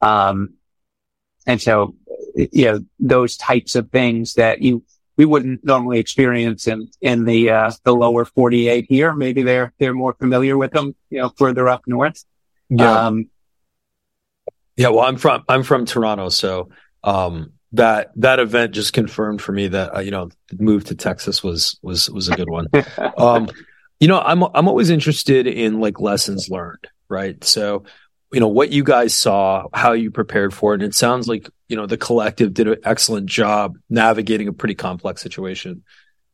Um, 0.00 0.54
and 1.46 1.60
so 1.60 1.94
you 2.36 2.64
know, 2.66 2.80
those 2.98 3.36
types 3.36 3.74
of 3.74 3.90
things 3.90 4.34
that 4.34 4.62
you, 4.62 4.84
we 5.16 5.24
wouldn't 5.24 5.64
normally 5.64 5.98
experience 5.98 6.66
in, 6.66 6.88
in 7.00 7.24
the, 7.24 7.50
uh, 7.50 7.70
the 7.84 7.94
lower 7.94 8.24
48 8.24 8.86
here. 8.88 9.14
Maybe 9.14 9.42
they're, 9.42 9.72
they're 9.78 9.94
more 9.94 10.14
familiar 10.14 10.58
with 10.58 10.72
them, 10.72 10.94
you 11.08 11.18
know, 11.20 11.30
further 11.36 11.68
up 11.68 11.82
north. 11.86 12.22
Yeah. 12.68 13.06
Um, 13.06 13.30
yeah. 14.76 14.88
Well, 14.88 15.06
I'm 15.06 15.16
from, 15.16 15.42
I'm 15.48 15.62
from 15.62 15.86
Toronto. 15.86 16.28
So, 16.28 16.68
um, 17.02 17.52
that 17.72 18.12
that 18.16 18.38
event 18.38 18.72
just 18.72 18.92
confirmed 18.92 19.42
for 19.42 19.52
me 19.52 19.68
that 19.68 19.96
uh, 19.96 20.00
you 20.00 20.10
know 20.10 20.30
the 20.48 20.62
move 20.62 20.84
to 20.84 20.94
Texas 20.94 21.42
was 21.42 21.78
was 21.82 22.08
was 22.08 22.28
a 22.28 22.36
good 22.36 22.48
one. 22.48 22.68
um, 23.18 23.48
you 24.00 24.08
know, 24.08 24.20
I'm 24.20 24.42
I'm 24.42 24.68
always 24.68 24.88
interested 24.88 25.46
in 25.46 25.80
like 25.80 26.00
lessons 26.00 26.48
learned, 26.48 26.86
right? 27.08 27.42
So, 27.44 27.84
you 28.36 28.40
know, 28.40 28.48
what 28.48 28.70
you 28.70 28.84
guys 28.84 29.16
saw, 29.16 29.66
how 29.72 29.92
you 29.92 30.10
prepared 30.10 30.52
for 30.52 30.74
it, 30.74 30.82
and 30.82 30.92
it 30.92 30.94
sounds 30.94 31.26
like 31.26 31.48
you 31.70 31.76
know 31.76 31.86
the 31.86 31.96
collective 31.96 32.52
did 32.52 32.68
an 32.68 32.76
excellent 32.84 33.30
job 33.30 33.78
navigating 33.88 34.46
a 34.46 34.52
pretty 34.52 34.74
complex 34.74 35.22
situation. 35.22 35.82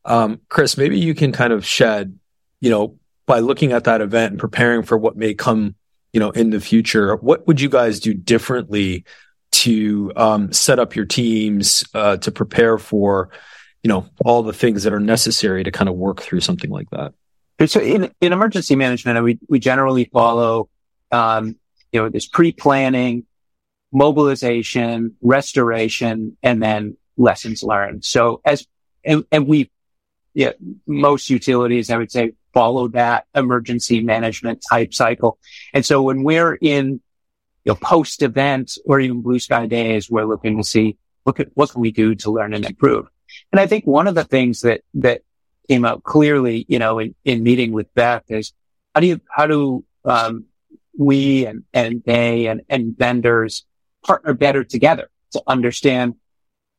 Um, 0.05 0.41
Chris, 0.49 0.77
maybe 0.77 0.99
you 0.99 1.15
can 1.15 1.31
kind 1.31 1.53
of 1.53 1.65
shed, 1.65 2.19
you 2.61 2.71
know, 2.71 2.99
by 3.25 3.39
looking 3.39 3.71
at 3.71 3.85
that 3.85 4.01
event 4.01 4.33
and 4.33 4.41
preparing 4.41 4.83
for 4.83 4.99
what 4.99 5.17
may 5.17 5.33
come, 5.33 5.77
you 6.13 6.19
know, 6.19 6.31
in 6.31 6.51
the 6.51 6.59
future. 6.59 7.15
What 7.15 7.47
would 7.47 7.61
you 7.61 7.69
guys 7.69 8.01
do 8.01 8.15
differently 8.15 9.05
to 9.53 10.13
um, 10.17 10.53
set 10.53 10.81
up 10.81 10.97
your 10.97 11.05
teams 11.05 11.85
uh, 11.95 12.17
to 12.17 12.33
prepare 12.33 12.79
for, 12.79 13.31
you 13.85 13.89
know, 13.89 14.07
all 14.25 14.43
the 14.43 14.53
things 14.53 14.83
that 14.83 14.93
are 14.93 14.99
necessary 14.99 15.63
to 15.63 15.71
kind 15.71 15.89
of 15.89 15.95
work 15.95 16.21
through 16.21 16.41
something 16.41 16.71
like 16.71 16.91
that? 16.91 17.15
So 17.69 17.79
in, 17.79 18.11
in 18.21 18.33
emergency 18.33 18.75
management, 18.75 19.23
we, 19.23 19.39
we 19.49 19.61
generally 19.61 20.07
follow, 20.07 20.69
um, 21.13 21.55
you 21.93 22.01
know, 22.01 22.09
this 22.09 22.27
pre-planning, 22.27 23.27
mobilization, 23.93 25.15
restoration, 25.21 26.37
and 26.43 26.63
then 26.63 26.97
lessons 27.17 27.63
learned. 27.63 28.05
So 28.05 28.41
as, 28.45 28.67
and, 29.05 29.25
and 29.31 29.47
we, 29.47 29.71
yeah, 30.35 30.53
most 30.87 31.29
utilities, 31.29 31.91
I 31.91 31.99
would 31.99 32.11
say, 32.11 32.33
follow 32.55 32.89
that 32.89 33.27
emergency 33.35 34.01
management 34.01 34.63
type 34.69 34.93
cycle. 34.95 35.39
And 35.75 35.85
so 35.85 36.03
when 36.03 36.23
we're 36.23 36.55
in, 36.55 37.01
you 37.65 37.73
know, 37.73 37.75
post 37.75 38.23
event 38.23 38.79
or 38.85 38.99
even 38.99 39.23
blue 39.23 39.39
sky 39.39 39.67
days, 39.67 40.11
we're 40.11 40.25
looking 40.25 40.57
to 40.57 40.65
see, 40.65 40.97
look 41.27 41.39
at 41.39 41.49
what 41.55 41.71
can 41.71 41.81
we 41.81 41.93
do 41.93 42.15
to 42.17 42.31
learn 42.31 42.55
and 42.55 42.65
improve. 42.65 43.07
And 43.53 43.61
I 43.61 43.67
think 43.67 43.87
one 43.87 44.09
of 44.09 44.15
the 44.15 44.25
things 44.25 44.63
that, 44.63 44.81
that 44.95 45.23
came 45.69 45.85
out 45.85 46.03
clearly, 46.03 46.65
you 46.69 46.79
know, 46.79 46.99
in, 46.99 47.15
in 47.25 47.43
meeting 47.43 47.73
with 47.73 47.93
Beth 47.95 48.25
is 48.29 48.53
how 48.95 49.01
do 49.01 49.07
you, 49.07 49.21
how 49.31 49.47
do, 49.47 49.85
um, 50.05 50.47
we 50.97 51.47
and, 51.47 51.65
and 51.73 52.03
they 52.05 52.47
and, 52.47 52.63
and 52.69 52.97
vendors 52.97 53.65
partner 54.05 54.35
better 54.35 54.65
together 54.65 55.11
to 55.33 55.43
understand 55.47 56.15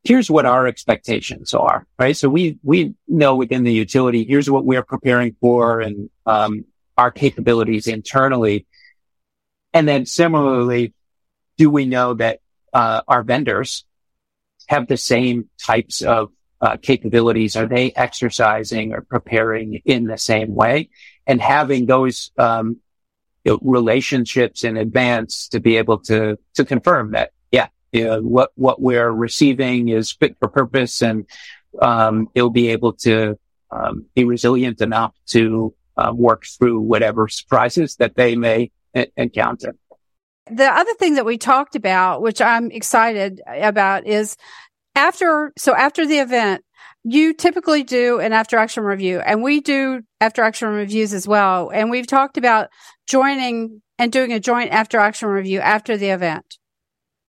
here's 0.04 0.30
what 0.30 0.44
our 0.44 0.66
expectations 0.66 1.54
are, 1.54 1.86
right? 1.98 2.16
So 2.16 2.28
we, 2.28 2.58
we 2.62 2.94
know 3.08 3.36
within 3.36 3.64
the 3.64 3.72
utility, 3.72 4.24
here's 4.24 4.50
what 4.50 4.64
we're 4.64 4.84
preparing 4.84 5.34
for 5.40 5.80
and, 5.80 6.10
um, 6.26 6.66
our 6.96 7.10
capabilities 7.10 7.86
internally. 7.86 8.66
And 9.72 9.88
then 9.88 10.06
similarly, 10.06 10.92
do 11.56 11.70
we 11.70 11.86
know 11.86 12.14
that, 12.14 12.40
uh, 12.72 13.00
our 13.08 13.22
vendors 13.22 13.84
have 14.68 14.86
the 14.88 14.98
same 14.98 15.48
types 15.58 16.02
of 16.02 16.30
uh, 16.60 16.76
capabilities? 16.76 17.56
Are 17.56 17.66
they 17.66 17.90
exercising 17.92 18.92
or 18.92 19.00
preparing 19.00 19.80
in 19.86 20.04
the 20.04 20.18
same 20.18 20.54
way? 20.54 20.90
And 21.26 21.40
having 21.40 21.86
those 21.86 22.30
um, 22.36 22.76
relationships 23.62 24.64
in 24.64 24.76
advance 24.76 25.48
to 25.48 25.60
be 25.60 25.76
able 25.76 25.98
to 25.98 26.38
to 26.54 26.64
confirm 26.64 27.12
that, 27.12 27.30
yeah, 27.52 27.68
you 27.92 28.04
know, 28.04 28.20
what 28.20 28.50
what 28.54 28.80
we're 28.80 29.10
receiving 29.10 29.88
is 29.88 30.12
fit 30.12 30.36
for 30.38 30.48
purpose, 30.48 31.02
and 31.02 31.26
um, 31.80 32.28
it'll 32.34 32.50
be 32.50 32.68
able 32.68 32.92
to 32.92 33.38
um, 33.70 34.06
be 34.14 34.24
resilient 34.24 34.80
enough 34.80 35.14
to 35.26 35.74
uh, 35.96 36.12
work 36.14 36.44
through 36.46 36.80
whatever 36.80 37.28
surprises 37.28 37.96
that 37.96 38.14
they 38.16 38.36
may 38.36 38.70
encounter. 39.16 39.74
The 40.50 40.66
other 40.66 40.94
thing 40.94 41.14
that 41.14 41.24
we 41.24 41.38
talked 41.38 41.74
about, 41.74 42.20
which 42.20 42.40
I'm 42.40 42.70
excited 42.70 43.40
about, 43.46 44.06
is 44.06 44.36
after, 44.94 45.52
so 45.56 45.74
after 45.74 46.06
the 46.06 46.18
event, 46.18 46.64
you 47.04 47.34
typically 47.34 47.82
do 47.82 48.18
an 48.18 48.32
after 48.32 48.56
action 48.56 48.82
review 48.82 49.20
and 49.20 49.42
we 49.42 49.60
do 49.60 50.02
after 50.20 50.42
action 50.42 50.68
reviews 50.68 51.12
as 51.12 51.28
well. 51.28 51.70
And 51.70 51.90
we've 51.90 52.06
talked 52.06 52.38
about 52.38 52.70
joining 53.06 53.82
and 53.98 54.10
doing 54.10 54.32
a 54.32 54.40
joint 54.40 54.72
after 54.72 54.98
action 54.98 55.28
review 55.28 55.60
after 55.60 55.96
the 55.96 56.08
event. 56.08 56.56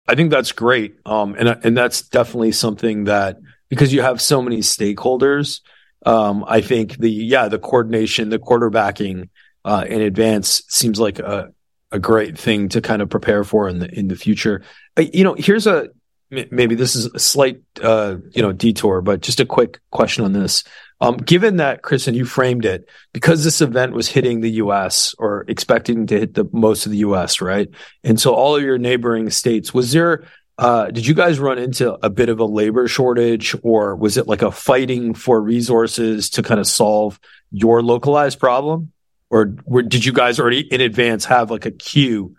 I 0.07 0.15
think 0.15 0.29
that's 0.29 0.51
great. 0.51 0.95
Um, 1.05 1.35
and, 1.39 1.47
and 1.63 1.77
that's 1.77 2.01
definitely 2.01 2.51
something 2.51 3.05
that 3.05 3.37
because 3.69 3.93
you 3.93 4.01
have 4.01 4.21
so 4.21 4.41
many 4.41 4.57
stakeholders, 4.57 5.61
um, 6.05 6.43
I 6.45 6.59
think 6.59 6.97
the, 6.97 7.09
yeah, 7.09 7.47
the 7.47 7.59
coordination, 7.59 8.29
the 8.29 8.39
quarterbacking, 8.39 9.29
uh, 9.63 9.85
in 9.87 10.01
advance 10.01 10.63
seems 10.67 10.99
like 10.99 11.19
a, 11.19 11.53
a 11.91 11.99
great 11.99 12.37
thing 12.37 12.67
to 12.69 12.81
kind 12.81 13.01
of 13.01 13.09
prepare 13.09 13.43
for 13.43 13.69
in 13.69 13.79
the, 13.79 13.89
in 13.97 14.07
the 14.09 14.15
future. 14.15 14.63
Uh, 14.97 15.03
you 15.13 15.23
know, 15.23 15.35
here's 15.35 15.67
a, 15.67 15.89
maybe 16.31 16.75
this 16.75 16.95
is 16.95 17.07
a 17.07 17.19
slight 17.19 17.61
uh, 17.81 18.17
you 18.31 18.41
know 18.41 18.51
detour, 18.51 19.01
but 19.01 19.21
just 19.21 19.39
a 19.39 19.45
quick 19.45 19.79
question 19.91 20.23
on 20.23 20.33
this. 20.33 20.63
Um, 21.01 21.17
given 21.17 21.57
that, 21.57 21.81
Chris, 21.81 22.07
and 22.07 22.15
you 22.15 22.25
framed 22.25 22.63
it, 22.63 22.87
because 23.11 23.43
this 23.43 23.59
event 23.59 23.93
was 23.93 24.07
hitting 24.07 24.41
the 24.41 24.51
U.S. 24.51 25.15
or 25.17 25.45
expecting 25.47 26.05
to 26.07 26.19
hit 26.19 26.35
the 26.35 26.47
most 26.53 26.85
of 26.85 26.91
the 26.91 26.99
U.S., 26.99 27.41
right? 27.41 27.69
And 28.03 28.19
so 28.19 28.33
all 28.35 28.55
of 28.55 28.61
your 28.61 28.77
neighboring 28.77 29.29
states, 29.31 29.73
was 29.73 29.91
there? 29.91 30.25
Uh, 30.57 30.91
did 30.91 31.07
you 31.07 31.15
guys 31.15 31.39
run 31.39 31.57
into 31.57 31.97
a 32.05 32.09
bit 32.09 32.29
of 32.29 32.39
a 32.39 32.45
labor 32.45 32.87
shortage, 32.87 33.55
or 33.63 33.95
was 33.95 34.17
it 34.17 34.27
like 34.27 34.43
a 34.43 34.51
fighting 34.51 35.15
for 35.15 35.41
resources 35.41 36.29
to 36.31 36.43
kind 36.43 36.59
of 36.59 36.67
solve 36.67 37.19
your 37.51 37.81
localized 37.81 38.39
problem, 38.39 38.91
or 39.31 39.55
were, 39.65 39.81
did 39.81 40.05
you 40.05 40.13
guys 40.13 40.39
already 40.39 40.59
in 40.59 40.81
advance 40.81 41.25
have 41.25 41.49
like 41.49 41.65
a 41.65 41.71
queue 41.71 42.35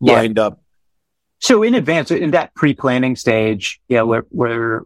lined 0.00 0.36
yeah. 0.36 0.44
up 0.44 0.63
so 1.44 1.62
in 1.62 1.74
advance, 1.74 2.10
in 2.10 2.30
that 2.30 2.54
pre-planning 2.54 3.16
stage, 3.16 3.78
yeah, 3.86 4.00
we're, 4.00 4.24
we're 4.30 4.80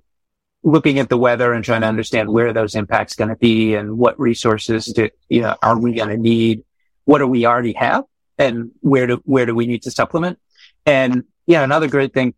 looking 0.64 0.98
at 0.98 1.08
the 1.08 1.16
weather 1.16 1.52
and 1.52 1.64
trying 1.64 1.82
to 1.82 1.86
understand 1.86 2.28
where 2.28 2.52
those 2.52 2.74
impacts 2.74 3.14
going 3.14 3.28
to 3.28 3.36
be 3.36 3.76
and 3.76 3.96
what 3.96 4.18
resources 4.18 4.86
do, 4.86 5.08
you 5.28 5.42
know, 5.42 5.54
are 5.62 5.78
we 5.78 5.94
going 5.94 6.08
to 6.08 6.16
need? 6.16 6.64
What 7.04 7.18
do 7.18 7.28
we 7.28 7.46
already 7.46 7.74
have? 7.74 8.06
And 8.38 8.72
where 8.80 9.06
do, 9.06 9.22
where 9.24 9.46
do 9.46 9.54
we 9.54 9.68
need 9.68 9.84
to 9.84 9.92
supplement? 9.92 10.40
And 10.84 11.22
yeah, 11.46 11.62
another 11.62 11.86
great 11.86 12.12
thing 12.12 12.34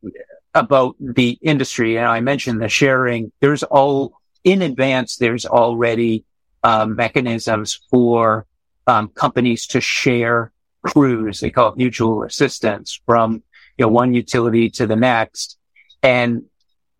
about 0.54 0.96
the 1.00 1.38
industry, 1.40 1.96
and 1.96 2.06
I 2.06 2.20
mentioned 2.20 2.60
the 2.60 2.68
sharing, 2.68 3.32
there's 3.40 3.62
all 3.62 4.20
in 4.44 4.60
advance, 4.60 5.16
there's 5.16 5.46
already 5.46 6.26
um, 6.62 6.94
mechanisms 6.94 7.80
for 7.88 8.44
um, 8.86 9.08
companies 9.08 9.66
to 9.68 9.80
share 9.80 10.52
crews. 10.82 11.40
They 11.40 11.48
call 11.48 11.72
it 11.72 11.78
mutual 11.78 12.22
assistance 12.22 13.00
from 13.06 13.42
you 13.80 13.86
know, 13.86 13.92
one 13.92 14.12
utility 14.12 14.68
to 14.68 14.86
the 14.86 14.94
next. 14.94 15.56
And 16.02 16.44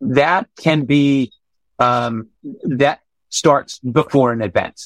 that 0.00 0.49
can 0.58 0.87
be, 0.87 1.30
um, 1.78 2.28
that 2.62 3.00
starts 3.28 3.78
before 3.80 4.32
an 4.32 4.40
event 4.40 4.80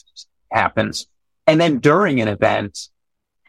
happens. 0.51 1.07
And 1.47 1.61
then 1.61 1.79
during 1.79 2.21
an 2.21 2.27
event, 2.27 2.89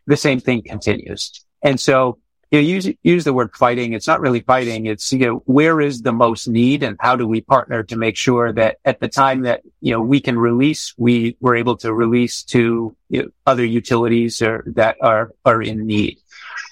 the 0.06 0.16
same 0.16 0.40
thing 0.40 0.62
continues. 0.62 1.44
And 1.64 1.80
so 1.80 2.20
you 2.52 2.62
know, 2.62 2.68
use, 2.68 2.88
use 3.02 3.24
the 3.24 3.34
word 3.34 3.56
fighting. 3.56 3.94
It's 3.94 4.06
not 4.06 4.22
really 4.22 4.42
fighting. 4.42 4.86
It's, 4.86 5.12
you 5.12 5.26
know, 5.26 5.44
where 5.46 5.82
is 5.82 6.04
the 6.04 6.14
most 6.14 6.48
need 6.48 6.84
and 6.84 6.96
how 7.00 7.16
do 7.16 7.28
we 7.28 7.42
partner 7.42 7.82
to 7.82 7.96
make 7.96 8.16
sure 8.16 8.54
that 8.54 8.78
at 8.86 9.00
the 9.00 9.08
time 9.08 9.42
that, 9.42 9.62
you 9.82 9.92
know, 9.92 10.02
we 10.02 10.20
can 10.22 10.38
release, 10.38 10.94
we 10.98 11.36
were 11.40 11.56
able 11.56 11.78
to 11.78 11.92
release 11.92 12.44
to 12.44 12.96
you 13.10 13.24
know, 13.24 13.30
other 13.48 13.66
utilities 13.66 14.44
or 14.44 14.64
that 14.76 14.98
are, 15.02 15.32
are 15.44 15.62
in 15.64 15.88
need. 15.88 16.20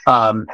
Um, 0.06 0.46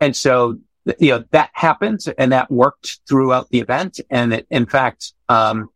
and 0.00 0.16
so, 0.16 0.58
you 0.98 1.10
know, 1.10 1.24
that 1.30 1.50
happened 1.52 2.00
and 2.16 2.32
that 2.32 2.50
worked 2.50 3.00
throughout 3.08 3.50
the 3.50 3.60
event. 3.60 4.00
And 4.08 4.32
it, 4.32 4.46
in 4.50 4.66
fact, 4.66 5.12
um, 5.28 5.68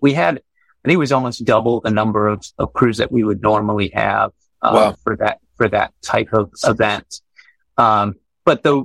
we 0.00 0.14
had, 0.14 0.38
I 0.38 0.88
think 0.88 0.94
it 0.94 0.98
was 0.98 1.12
almost 1.12 1.44
double 1.44 1.80
the 1.80 1.90
number 1.90 2.28
of, 2.28 2.44
of 2.58 2.72
crews 2.72 2.98
that 2.98 3.12
we 3.12 3.22
would 3.22 3.42
normally 3.42 3.90
have, 3.94 4.32
uh, 4.62 4.70
wow. 4.72 4.96
for 5.02 5.16
that, 5.16 5.40
for 5.56 5.68
that 5.68 5.92
type 6.02 6.32
of 6.32 6.50
event. 6.64 7.20
Um, 7.76 8.14
but 8.44 8.62
the, 8.62 8.84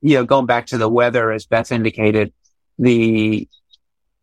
you 0.00 0.14
know, 0.14 0.24
going 0.24 0.46
back 0.46 0.66
to 0.66 0.78
the 0.78 0.88
weather, 0.88 1.32
as 1.32 1.46
Beth 1.46 1.72
indicated, 1.72 2.32
the, 2.78 3.48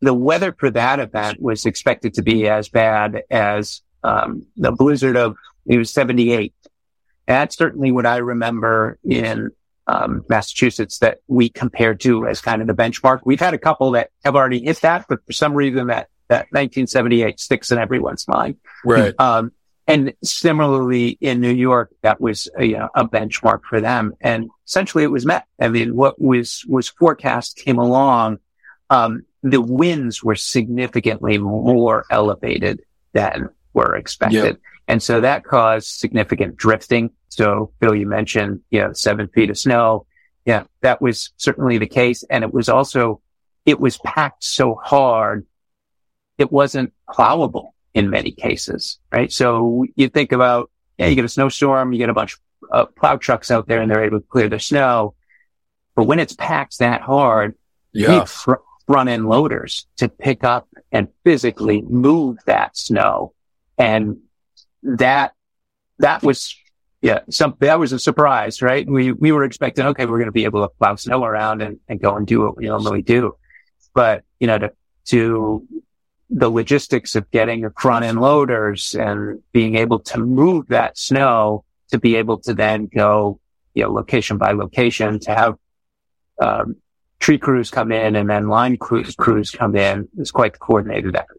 the 0.01 0.13
weather 0.13 0.55
for 0.57 0.69
that 0.71 0.99
event 0.99 1.41
was 1.41 1.65
expected 1.65 2.13
to 2.15 2.21
be 2.21 2.47
as 2.47 2.69
bad 2.69 3.23
as, 3.29 3.81
um, 4.03 4.45
the 4.55 4.71
blizzard 4.71 5.17
of, 5.17 5.35
it 5.65 5.79
was 5.79 5.89
78 5.89 6.53
that's 7.27 7.57
certainly 7.57 7.91
what 7.91 8.05
I 8.05 8.17
remember 8.17 8.99
in 9.03 9.51
um, 9.87 10.25
Massachusetts 10.29 10.99
that 10.99 11.19
we 11.27 11.49
compared 11.49 11.99
to 12.01 12.27
as 12.27 12.41
kind 12.41 12.61
of 12.61 12.67
the 12.67 12.73
benchmark. 12.73 13.21
We've 13.23 13.39
had 13.39 13.53
a 13.53 13.57
couple 13.57 13.91
that 13.91 14.09
have 14.23 14.35
already 14.35 14.63
hit 14.63 14.81
that, 14.81 15.05
but 15.07 15.25
for 15.25 15.31
some 15.31 15.53
reason 15.53 15.87
that, 15.87 16.09
that 16.27 16.47
1978 16.51 17.39
sticks 17.39 17.71
in 17.71 17.77
everyone's 17.77 18.27
mind. 18.27 18.57
Right. 18.83 19.13
Um, 19.19 19.51
and 19.87 20.13
similarly 20.23 21.09
in 21.21 21.41
New 21.41 21.53
York, 21.53 21.93
that 22.01 22.19
was 22.19 22.47
a, 22.59 22.73
a 22.73 23.07
benchmark 23.07 23.61
for 23.69 23.79
them. 23.79 24.13
And 24.19 24.49
essentially 24.65 25.03
it 25.03 25.11
was 25.11 25.25
met. 25.25 25.45
I 25.59 25.67
mean, 25.67 25.95
what 25.95 26.19
was, 26.19 26.65
was 26.67 26.89
forecast 26.89 27.57
came 27.57 27.77
along. 27.77 28.39
Um, 28.89 29.25
the 29.43 29.61
winds 29.61 30.23
were 30.23 30.35
significantly 30.35 31.37
more 31.37 32.05
elevated 32.09 32.81
than 33.13 33.49
were 33.73 33.95
expected. 33.95 34.43
Yep. 34.43 34.59
And 34.87 35.01
so 35.01 35.21
that 35.21 35.43
caused 35.43 35.87
significant 35.87 36.57
drifting. 36.57 37.11
So 37.29 37.71
Bill, 37.79 37.95
you 37.95 38.07
mentioned, 38.07 38.61
you 38.69 38.81
know, 38.81 38.93
seven 38.93 39.27
feet 39.29 39.49
of 39.49 39.57
snow. 39.57 40.05
Yeah, 40.45 40.65
that 40.81 41.01
was 41.01 41.31
certainly 41.37 41.77
the 41.77 41.87
case. 41.87 42.23
And 42.29 42.43
it 42.43 42.53
was 42.53 42.69
also 42.69 43.21
it 43.65 43.79
was 43.79 43.97
packed 43.97 44.43
so 44.43 44.75
hard, 44.75 45.45
it 46.37 46.51
wasn't 46.51 46.93
plowable 47.09 47.71
in 47.93 48.09
many 48.09 48.31
cases, 48.31 48.99
right? 49.11 49.31
So 49.31 49.85
you 49.95 50.09
think 50.09 50.31
about, 50.31 50.69
yeah, 50.97 51.07
you 51.07 51.15
get 51.15 51.25
a 51.25 51.29
snowstorm, 51.29 51.91
you 51.91 51.97
get 51.97 52.09
a 52.09 52.13
bunch 52.13 52.33
of 52.33 52.39
uh, 52.71 52.85
plow 52.85 53.15
trucks 53.15 53.51
out 53.51 53.67
there 53.67 53.81
and 53.81 53.89
they're 53.89 54.03
able 54.03 54.19
to 54.19 54.27
clear 54.27 54.49
the 54.49 54.59
snow. 54.59 55.15
But 55.95 56.03
when 56.03 56.19
it's 56.19 56.33
packed 56.33 56.79
that 56.79 57.01
hard, 57.01 57.55
yeah. 57.93 58.25
fr- 58.25 58.55
front 58.85 59.09
end 59.09 59.27
loaders 59.27 59.87
to 59.97 60.09
pick 60.09 60.43
up 60.43 60.67
and 60.91 61.07
physically 61.23 61.81
move 61.81 62.37
that 62.45 62.77
snow. 62.77 63.33
And 63.77 64.17
that, 64.85 65.33
that 65.99 66.23
was, 66.23 66.55
yeah, 67.01 67.19
some, 67.29 67.55
that 67.59 67.79
was 67.79 67.91
a 67.91 67.99
surprise, 67.99 68.61
right? 68.61 68.87
We, 68.87 69.11
we 69.11 69.31
were 69.31 69.43
expecting, 69.43 69.85
okay, 69.85 70.05
we're 70.05 70.17
going 70.17 70.25
to 70.27 70.31
be 70.31 70.45
able 70.45 70.67
to 70.67 70.73
plow 70.79 70.95
snow 70.95 71.23
around 71.23 71.61
and, 71.61 71.79
and 71.87 71.99
go 71.99 72.15
and 72.15 72.25
do 72.25 72.41
what 72.41 72.57
we 72.57 72.65
normally 72.65 73.01
do. 73.01 73.35
But, 73.93 74.23
you 74.39 74.47
know, 74.47 74.57
to, 74.57 74.71
to 75.05 75.67
the 76.29 76.49
logistics 76.49 77.15
of 77.15 77.29
getting 77.31 77.65
a 77.65 77.69
front 77.71 78.05
end 78.05 78.19
loaders 78.19 78.95
and 78.95 79.41
being 79.51 79.75
able 79.75 79.99
to 79.99 80.19
move 80.19 80.67
that 80.67 80.97
snow 80.97 81.63
to 81.91 81.99
be 81.99 82.15
able 82.15 82.39
to 82.39 82.53
then 82.53 82.87
go, 82.87 83.39
you 83.73 83.83
know, 83.83 83.91
location 83.91 84.37
by 84.37 84.51
location 84.51 85.19
to 85.19 85.33
have, 85.33 85.55
um, 86.41 86.75
tree 87.19 87.37
crews 87.37 87.71
come 87.71 87.91
in 87.91 88.15
and 88.15 88.29
then 88.29 88.49
line 88.49 88.77
crews, 88.77 89.15
crews 89.15 89.51
come 89.51 89.75
in 89.75 90.07
is 90.17 90.31
quite 90.31 90.59
coordinated 90.59 91.15
effort. 91.15 91.34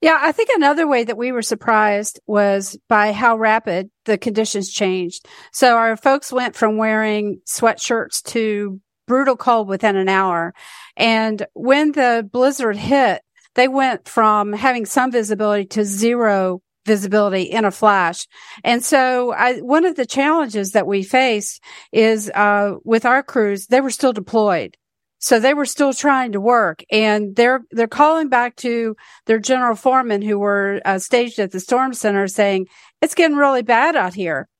Yeah, 0.00 0.18
I 0.20 0.32
think 0.32 0.50
another 0.54 0.86
way 0.86 1.04
that 1.04 1.16
we 1.16 1.32
were 1.32 1.42
surprised 1.42 2.20
was 2.26 2.78
by 2.88 3.12
how 3.12 3.36
rapid 3.36 3.90
the 4.04 4.16
conditions 4.16 4.70
changed. 4.70 5.26
So 5.52 5.76
our 5.76 5.96
folks 5.96 6.32
went 6.32 6.54
from 6.54 6.76
wearing 6.76 7.40
sweatshirts 7.46 8.22
to 8.30 8.80
brutal 9.06 9.36
cold 9.36 9.68
within 9.68 9.96
an 9.96 10.08
hour. 10.08 10.54
And 10.96 11.44
when 11.54 11.92
the 11.92 12.28
blizzard 12.30 12.76
hit, 12.76 13.22
they 13.54 13.68
went 13.68 14.08
from 14.08 14.52
having 14.52 14.86
some 14.86 15.10
visibility 15.10 15.66
to 15.66 15.84
zero 15.84 16.62
visibility 16.86 17.42
in 17.42 17.64
a 17.64 17.70
flash. 17.70 18.26
And 18.62 18.84
so 18.84 19.32
I, 19.32 19.56
one 19.58 19.84
of 19.86 19.96
the 19.96 20.06
challenges 20.06 20.72
that 20.72 20.86
we 20.86 21.02
faced 21.02 21.62
is, 21.92 22.30
uh, 22.30 22.74
with 22.84 23.06
our 23.06 23.22
crews, 23.22 23.66
they 23.66 23.80
were 23.80 23.90
still 23.90 24.12
deployed. 24.12 24.76
So 25.24 25.40
they 25.40 25.54
were 25.54 25.64
still 25.64 25.94
trying 25.94 26.32
to 26.32 26.40
work 26.40 26.84
and 26.92 27.34
they're, 27.34 27.62
they're 27.70 27.86
calling 27.86 28.28
back 28.28 28.56
to 28.56 28.94
their 29.24 29.38
general 29.38 29.74
foreman 29.74 30.20
who 30.20 30.38
were 30.38 30.82
uh, 30.84 30.98
staged 30.98 31.38
at 31.38 31.50
the 31.50 31.60
storm 31.60 31.94
center 31.94 32.28
saying, 32.28 32.66
it's 33.00 33.14
getting 33.14 33.38
really 33.38 33.62
bad 33.62 33.96
out 33.96 34.12
here. 34.12 34.50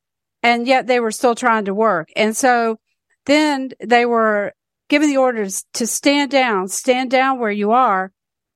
And 0.42 0.66
yet 0.66 0.86
they 0.86 1.00
were 1.00 1.10
still 1.10 1.34
trying 1.34 1.66
to 1.66 1.74
work. 1.74 2.08
And 2.16 2.34
so 2.34 2.78
then 3.26 3.72
they 3.78 4.06
were 4.06 4.54
given 4.88 5.10
the 5.10 5.18
orders 5.18 5.66
to 5.74 5.86
stand 5.86 6.30
down, 6.30 6.68
stand 6.68 7.10
down 7.10 7.38
where 7.38 7.52
you 7.52 7.72
are. 7.72 8.10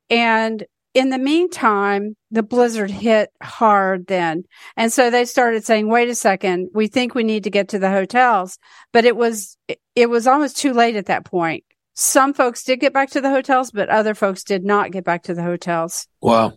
And 0.09 0.65
in 0.95 1.11
the 1.11 1.19
meantime, 1.19 2.17
the 2.31 2.43
blizzard 2.43 2.91
hit 2.91 3.29
hard 3.43 4.07
then. 4.07 4.45
And 4.79 4.91
so 4.91 5.11
they 5.11 5.27
started 5.27 5.67
saying, 5.67 5.91
wait 5.91 6.09
a 6.09 6.15
second, 6.15 6.71
we 6.73 6.87
think 6.87 7.15
we 7.15 7.23
need 7.23 7.45
to 7.45 7.51
get 7.51 7.69
to 7.69 7.79
the 7.79 7.91
hotels. 7.91 8.59
But 8.95 9.05
it 9.05 9.15
was, 9.15 9.59
it 9.95 10.09
was 10.09 10.27
almost 10.27 10.57
too 10.57 10.73
late 10.73 10.97
at 10.97 11.05
that 11.05 11.27
point. 11.27 11.65
Some 12.01 12.33
folks 12.33 12.63
did 12.63 12.79
get 12.79 12.93
back 12.93 13.11
to 13.11 13.21
the 13.21 13.29
hotels, 13.29 13.73
but 13.73 13.89
other 13.89 14.15
folks 14.15 14.45
did 14.45 14.65
not 14.65 14.93
get 14.93 15.03
back 15.03 15.25
to 15.25 15.35
the 15.35 15.43
hotels. 15.43 16.07
Wow. 16.21 16.51
Hmm. 16.51 16.55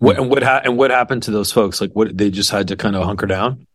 What, 0.00 0.18
and 0.18 0.30
what 0.30 0.42
ha- 0.42 0.60
and 0.62 0.76
what 0.76 0.90
happened 0.90 1.22
to 1.22 1.30
those 1.30 1.50
folks? 1.50 1.80
Like, 1.80 1.92
what 1.92 2.14
they 2.18 2.30
just 2.30 2.50
had 2.50 2.68
to 2.68 2.76
kind 2.76 2.94
of 2.94 3.02
hunker 3.04 3.24
down 3.24 3.66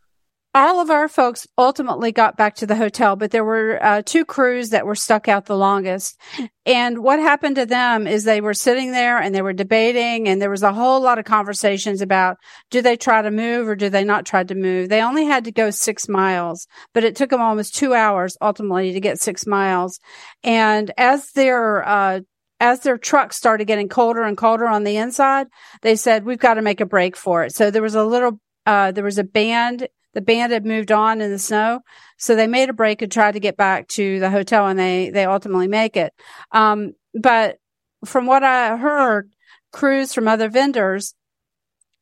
all 0.55 0.79
of 0.79 0.91
our 0.91 1.07
folks 1.07 1.47
ultimately 1.57 2.11
got 2.11 2.37
back 2.37 2.55
to 2.55 2.67
the 2.67 2.75
hotel, 2.75 3.15
but 3.15 3.31
there 3.31 3.43
were 3.43 3.79
uh, 3.81 4.03
two 4.05 4.23
crews 4.23 4.69
that 4.69 4.85
were 4.85 4.93
stuck 4.95 5.27
out 5.27 5.45
the 5.45 5.57
longest. 5.57 6.19
And 6.65 6.99
what 6.99 7.19
happened 7.19 7.55
to 7.55 7.65
them 7.65 8.05
is 8.05 8.23
they 8.23 8.39
were 8.39 8.53
sitting 8.53 8.91
there 8.91 9.17
and 9.17 9.33
they 9.33 9.41
were 9.41 9.53
debating 9.53 10.27
and 10.27 10.39
there 10.39 10.51
was 10.51 10.61
a 10.61 10.71
whole 10.71 11.01
lot 11.01 11.17
of 11.17 11.25
conversations 11.25 12.01
about 12.01 12.37
do 12.69 12.81
they 12.81 12.95
try 12.95 13.23
to 13.23 13.31
move 13.31 13.67
or 13.67 13.75
do 13.75 13.89
they 13.89 14.03
not 14.03 14.27
try 14.27 14.43
to 14.43 14.55
move? 14.55 14.89
They 14.89 15.01
only 15.01 15.25
had 15.25 15.45
to 15.45 15.51
go 15.51 15.71
six 15.71 16.07
miles, 16.07 16.67
but 16.93 17.03
it 17.03 17.15
took 17.15 17.31
them 17.31 17.41
almost 17.41 17.73
two 17.73 17.95
hours 17.95 18.37
ultimately 18.39 18.93
to 18.93 18.99
get 18.99 19.19
six 19.19 19.47
miles. 19.47 19.99
And 20.43 20.91
as 20.97 21.31
their, 21.31 21.87
uh, 21.87 22.19
as 22.59 22.81
their 22.81 22.99
trucks 22.99 23.37
started 23.37 23.65
getting 23.65 23.89
colder 23.89 24.21
and 24.21 24.37
colder 24.37 24.67
on 24.67 24.83
the 24.83 24.97
inside, 24.97 25.47
they 25.81 25.95
said, 25.95 26.25
we've 26.25 26.37
got 26.37 26.53
to 26.53 26.61
make 26.61 26.79
a 26.79 26.85
break 26.85 27.17
for 27.17 27.43
it. 27.43 27.55
So 27.55 27.71
there 27.71 27.81
was 27.81 27.95
a 27.95 28.05
little, 28.05 28.39
uh, 28.67 28.91
there 28.91 29.03
was 29.03 29.17
a 29.17 29.23
band 29.23 29.87
the 30.13 30.21
band 30.21 30.51
had 30.51 30.65
moved 30.65 30.91
on 30.91 31.21
in 31.21 31.31
the 31.31 31.39
snow. 31.39 31.81
So 32.17 32.35
they 32.35 32.47
made 32.47 32.69
a 32.69 32.73
break 32.73 33.01
and 33.01 33.11
tried 33.11 33.33
to 33.33 33.39
get 33.39 33.57
back 33.57 33.87
to 33.89 34.19
the 34.19 34.29
hotel 34.29 34.67
and 34.67 34.79
they, 34.79 35.09
they 35.09 35.25
ultimately 35.25 35.67
make 35.67 35.97
it. 35.97 36.13
Um, 36.51 36.93
but 37.13 37.57
from 38.05 38.25
what 38.25 38.43
I 38.43 38.77
heard, 38.77 39.29
crews 39.71 40.13
from 40.13 40.27
other 40.27 40.49
vendors 40.49 41.15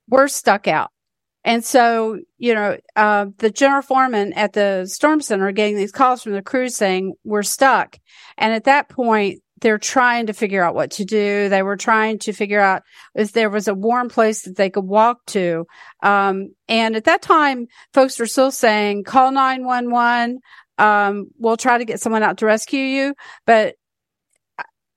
were 0.07 0.27
stuck 0.27 0.67
out. 0.67 0.91
And 1.43 1.65
so, 1.65 2.19
you 2.37 2.53
know, 2.53 2.77
uh, 2.95 3.27
the 3.37 3.49
general 3.49 3.81
foreman 3.81 4.33
at 4.33 4.53
the 4.53 4.85
storm 4.85 5.21
center 5.21 5.51
getting 5.51 5.75
these 5.75 5.91
calls 5.91 6.21
from 6.21 6.33
the 6.33 6.41
crews 6.41 6.75
saying 6.75 7.15
we're 7.23 7.41
stuck. 7.41 7.97
And 8.37 8.53
at 8.53 8.65
that 8.65 8.89
point, 8.89 9.41
they're 9.61 9.77
trying 9.77 10.25
to 10.25 10.33
figure 10.33 10.63
out 10.63 10.75
what 10.75 10.91
to 10.91 11.05
do. 11.05 11.47
They 11.47 11.63
were 11.63 11.77
trying 11.77 12.19
to 12.19 12.33
figure 12.33 12.59
out 12.59 12.81
if 13.15 13.31
there 13.31 13.49
was 13.49 13.67
a 13.67 13.73
warm 13.73 14.09
place 14.09 14.41
that 14.43 14.57
they 14.57 14.69
could 14.69 14.83
walk 14.83 15.25
to. 15.27 15.65
Um, 16.03 16.55
and 16.67 16.95
at 16.95 17.05
that 17.05 17.21
time, 17.21 17.67
folks 17.93 18.19
were 18.19 18.25
still 18.25 18.51
saying, 18.51 19.03
call 19.03 19.31
911. 19.31 20.39
Um, 20.77 21.27
we'll 21.37 21.57
try 21.57 21.77
to 21.77 21.85
get 21.85 22.01
someone 22.01 22.23
out 22.23 22.39
to 22.39 22.47
rescue 22.47 22.79
you. 22.79 23.13
But 23.45 23.75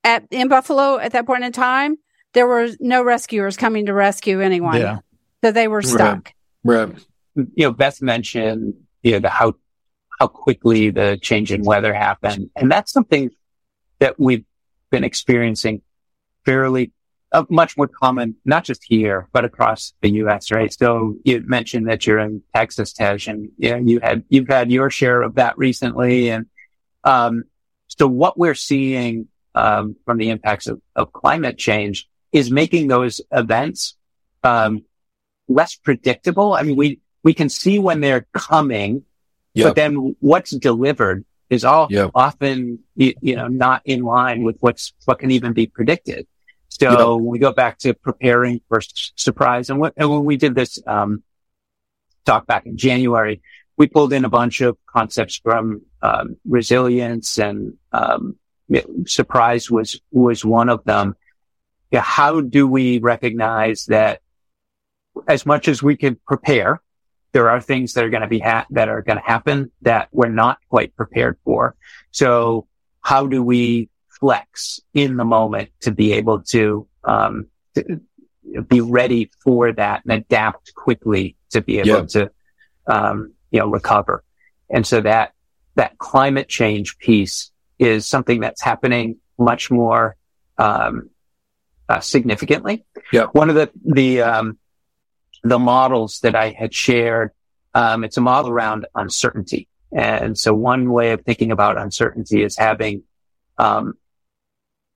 at, 0.02 0.24
in 0.30 0.48
Buffalo 0.48 0.98
at 0.98 1.12
that 1.12 1.26
point 1.26 1.44
in 1.44 1.52
time, 1.52 1.96
there 2.32 2.46
were 2.46 2.68
no 2.80 3.02
rescuers 3.02 3.56
coming 3.56 3.86
to 3.86 3.94
rescue 3.94 4.40
anyone. 4.40 4.80
Yeah. 4.80 4.98
So 5.44 5.52
they 5.52 5.68
were 5.68 5.82
stuck. 5.82 6.32
Right. 6.64 6.88
right. 6.88 6.98
You 7.34 7.66
know, 7.66 7.72
Beth 7.72 8.00
mentioned, 8.00 8.74
you 9.02 9.12
know, 9.12 9.18
the 9.18 9.28
how, 9.28 9.54
how 10.18 10.26
quickly 10.28 10.88
the 10.88 11.18
change 11.20 11.52
in 11.52 11.64
weather 11.64 11.92
happened. 11.92 12.50
And 12.56 12.70
that's 12.70 12.92
something 12.92 13.30
that 13.98 14.18
we've 14.18 14.44
been 14.94 15.04
experiencing 15.04 15.82
fairly 16.44 16.92
uh, 17.32 17.44
much 17.50 17.76
more 17.76 17.88
common, 17.88 18.36
not 18.44 18.64
just 18.64 18.84
here, 18.84 19.28
but 19.32 19.44
across 19.44 19.92
the 20.02 20.10
U.S. 20.22 20.52
Right. 20.52 20.72
So 20.72 21.16
you 21.24 21.42
mentioned 21.44 21.88
that 21.88 22.06
you're 22.06 22.20
in 22.20 22.42
Texas, 22.54 22.92
Tej, 22.92 23.18
and 23.26 23.50
yeah, 23.58 23.76
you 23.76 23.98
had 24.00 24.24
you've 24.28 24.48
had 24.48 24.70
your 24.70 24.88
share 24.88 25.20
of 25.20 25.34
that 25.34 25.58
recently, 25.58 26.30
and 26.30 26.46
um, 27.02 27.44
so 27.88 28.06
what 28.06 28.38
we're 28.38 28.54
seeing 28.54 29.26
um, 29.54 29.96
from 30.04 30.18
the 30.18 30.30
impacts 30.30 30.68
of, 30.68 30.80
of, 30.96 31.12
climate 31.12 31.58
change 31.58 32.08
is 32.32 32.50
making 32.50 32.88
those 32.88 33.20
events 33.30 33.96
um, 34.42 34.84
less 35.48 35.74
predictable. 35.74 36.54
I 36.54 36.62
mean, 36.62 36.76
we 36.76 37.00
we 37.24 37.34
can 37.34 37.48
see 37.48 37.80
when 37.80 38.00
they're 38.00 38.26
coming, 38.32 39.02
yep. 39.54 39.68
but 39.68 39.76
then 39.76 40.14
what's 40.20 40.50
delivered 40.50 41.24
is 41.50 41.64
all 41.64 41.88
yep. 41.90 42.10
often, 42.14 42.80
you, 42.96 43.14
you, 43.20 43.36
know, 43.36 43.48
not 43.48 43.82
in 43.84 44.02
line 44.02 44.42
with 44.42 44.56
what's, 44.60 44.92
what 45.04 45.18
can 45.18 45.30
even 45.30 45.52
be 45.52 45.66
predicted. 45.66 46.26
So 46.68 46.90
yep. 46.90 47.08
when 47.20 47.26
we 47.26 47.38
go 47.38 47.52
back 47.52 47.78
to 47.80 47.94
preparing 47.94 48.60
for 48.68 48.80
surprise 49.14 49.70
and, 49.70 49.78
what, 49.78 49.92
and 49.96 50.10
when 50.10 50.24
we 50.24 50.36
did 50.36 50.54
this, 50.54 50.78
um, 50.86 51.22
talk 52.24 52.46
back 52.46 52.66
in 52.66 52.76
January, 52.76 53.42
we 53.76 53.86
pulled 53.86 54.12
in 54.12 54.24
a 54.24 54.28
bunch 54.28 54.60
of 54.60 54.76
concepts 54.86 55.36
from, 55.36 55.82
um, 56.02 56.36
resilience 56.46 57.38
and, 57.38 57.76
um, 57.92 58.36
surprise 59.06 59.70
was, 59.70 60.00
was 60.10 60.44
one 60.44 60.68
of 60.68 60.82
them. 60.84 61.14
Yeah, 61.90 62.00
how 62.00 62.40
do 62.40 62.66
we 62.66 62.98
recognize 62.98 63.84
that 63.86 64.20
as 65.28 65.46
much 65.46 65.68
as 65.68 65.82
we 65.82 65.96
can 65.96 66.18
prepare, 66.26 66.80
there 67.34 67.50
are 67.50 67.60
things 67.60 67.94
that 67.94 68.04
are 68.04 68.10
going 68.10 68.22
to 68.22 68.28
be 68.28 68.38
ha- 68.38 68.64
that 68.70 68.88
are 68.88 69.02
going 69.02 69.18
to 69.18 69.24
happen 69.24 69.72
that 69.82 70.08
we're 70.12 70.28
not 70.28 70.58
quite 70.70 70.94
prepared 70.94 71.36
for. 71.44 71.74
So 72.12 72.68
how 73.00 73.26
do 73.26 73.42
we 73.42 73.90
flex 74.08 74.80
in 74.94 75.16
the 75.16 75.24
moment 75.24 75.70
to 75.80 75.90
be 75.90 76.12
able 76.12 76.42
to, 76.42 76.86
um, 77.02 77.48
to 77.74 78.00
be 78.68 78.80
ready 78.80 79.32
for 79.42 79.72
that 79.72 80.02
and 80.04 80.12
adapt 80.12 80.74
quickly 80.76 81.36
to 81.50 81.60
be 81.60 81.80
able 81.80 81.88
yeah. 81.88 82.04
to, 82.06 82.30
um, 82.86 83.32
you 83.50 83.58
know, 83.58 83.66
recover. 83.66 84.22
And 84.70 84.86
so 84.86 85.00
that, 85.00 85.32
that 85.74 85.98
climate 85.98 86.48
change 86.48 86.98
piece 86.98 87.50
is 87.80 88.06
something 88.06 88.40
that's 88.40 88.62
happening 88.62 89.16
much 89.36 89.72
more, 89.72 90.14
um, 90.56 91.10
uh, 91.88 91.98
significantly. 91.98 92.84
Yeah. 93.12 93.24
One 93.32 93.50
of 93.50 93.56
the, 93.56 93.72
the, 93.84 94.22
um, 94.22 94.58
the 95.44 95.58
models 95.58 96.20
that 96.20 96.34
I 96.34 96.50
had 96.50 96.74
shared. 96.74 97.30
Um, 97.74 98.02
it's 98.02 98.16
a 98.16 98.20
model 98.20 98.50
around 98.50 98.86
uncertainty. 98.94 99.68
And 99.92 100.36
so 100.36 100.52
one 100.52 100.90
way 100.90 101.12
of 101.12 101.22
thinking 101.22 101.52
about 101.52 101.78
uncertainty 101.78 102.42
is 102.42 102.56
having, 102.56 103.04
um, 103.58 103.94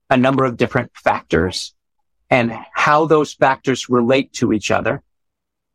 a 0.09 0.17
number 0.17 0.43
of 0.43 0.57
different 0.57 0.91
factors 0.95 1.73
and 2.29 2.51
how 2.73 3.05
those 3.05 3.33
factors 3.33 3.89
relate 3.89 4.33
to 4.33 4.51
each 4.51 4.71
other 4.71 5.03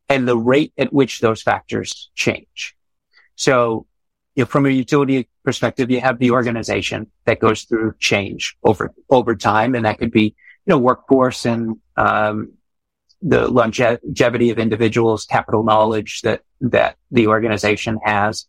and 0.09 0.29
the 0.29 0.37
rate 0.37 0.73
at 0.77 0.93
which 0.93 1.21
those 1.21 1.41
factors 1.41 2.11
change. 2.15 2.77
So 3.37 3.87
you 4.35 4.43
know, 4.43 4.47
from 4.47 4.67
a 4.67 4.71
utility 4.71 5.29
perspective, 5.45 5.91
you 5.91 6.01
have 6.01 6.19
the 6.19 6.33
organization 6.33 7.11
that 7.25 7.39
goes 7.39 7.63
through 7.63 7.95
change 8.01 8.57
over, 8.65 8.93
over 9.09 9.37
time. 9.37 9.75
And 9.75 9.85
that 9.85 9.99
could 9.99 10.11
be, 10.11 10.35
you 10.67 10.71
know, 10.71 10.79
workforce 10.79 11.47
and, 11.47 11.77
um, 11.97 12.55
the 13.27 13.49
longevity 13.49 14.51
of 14.51 14.59
individuals, 14.59 15.25
capital 15.25 15.65
knowledge 15.65 16.21
that, 16.23 16.43
that 16.61 16.97
the 17.11 17.27
organization 17.27 17.99
has. 18.05 18.47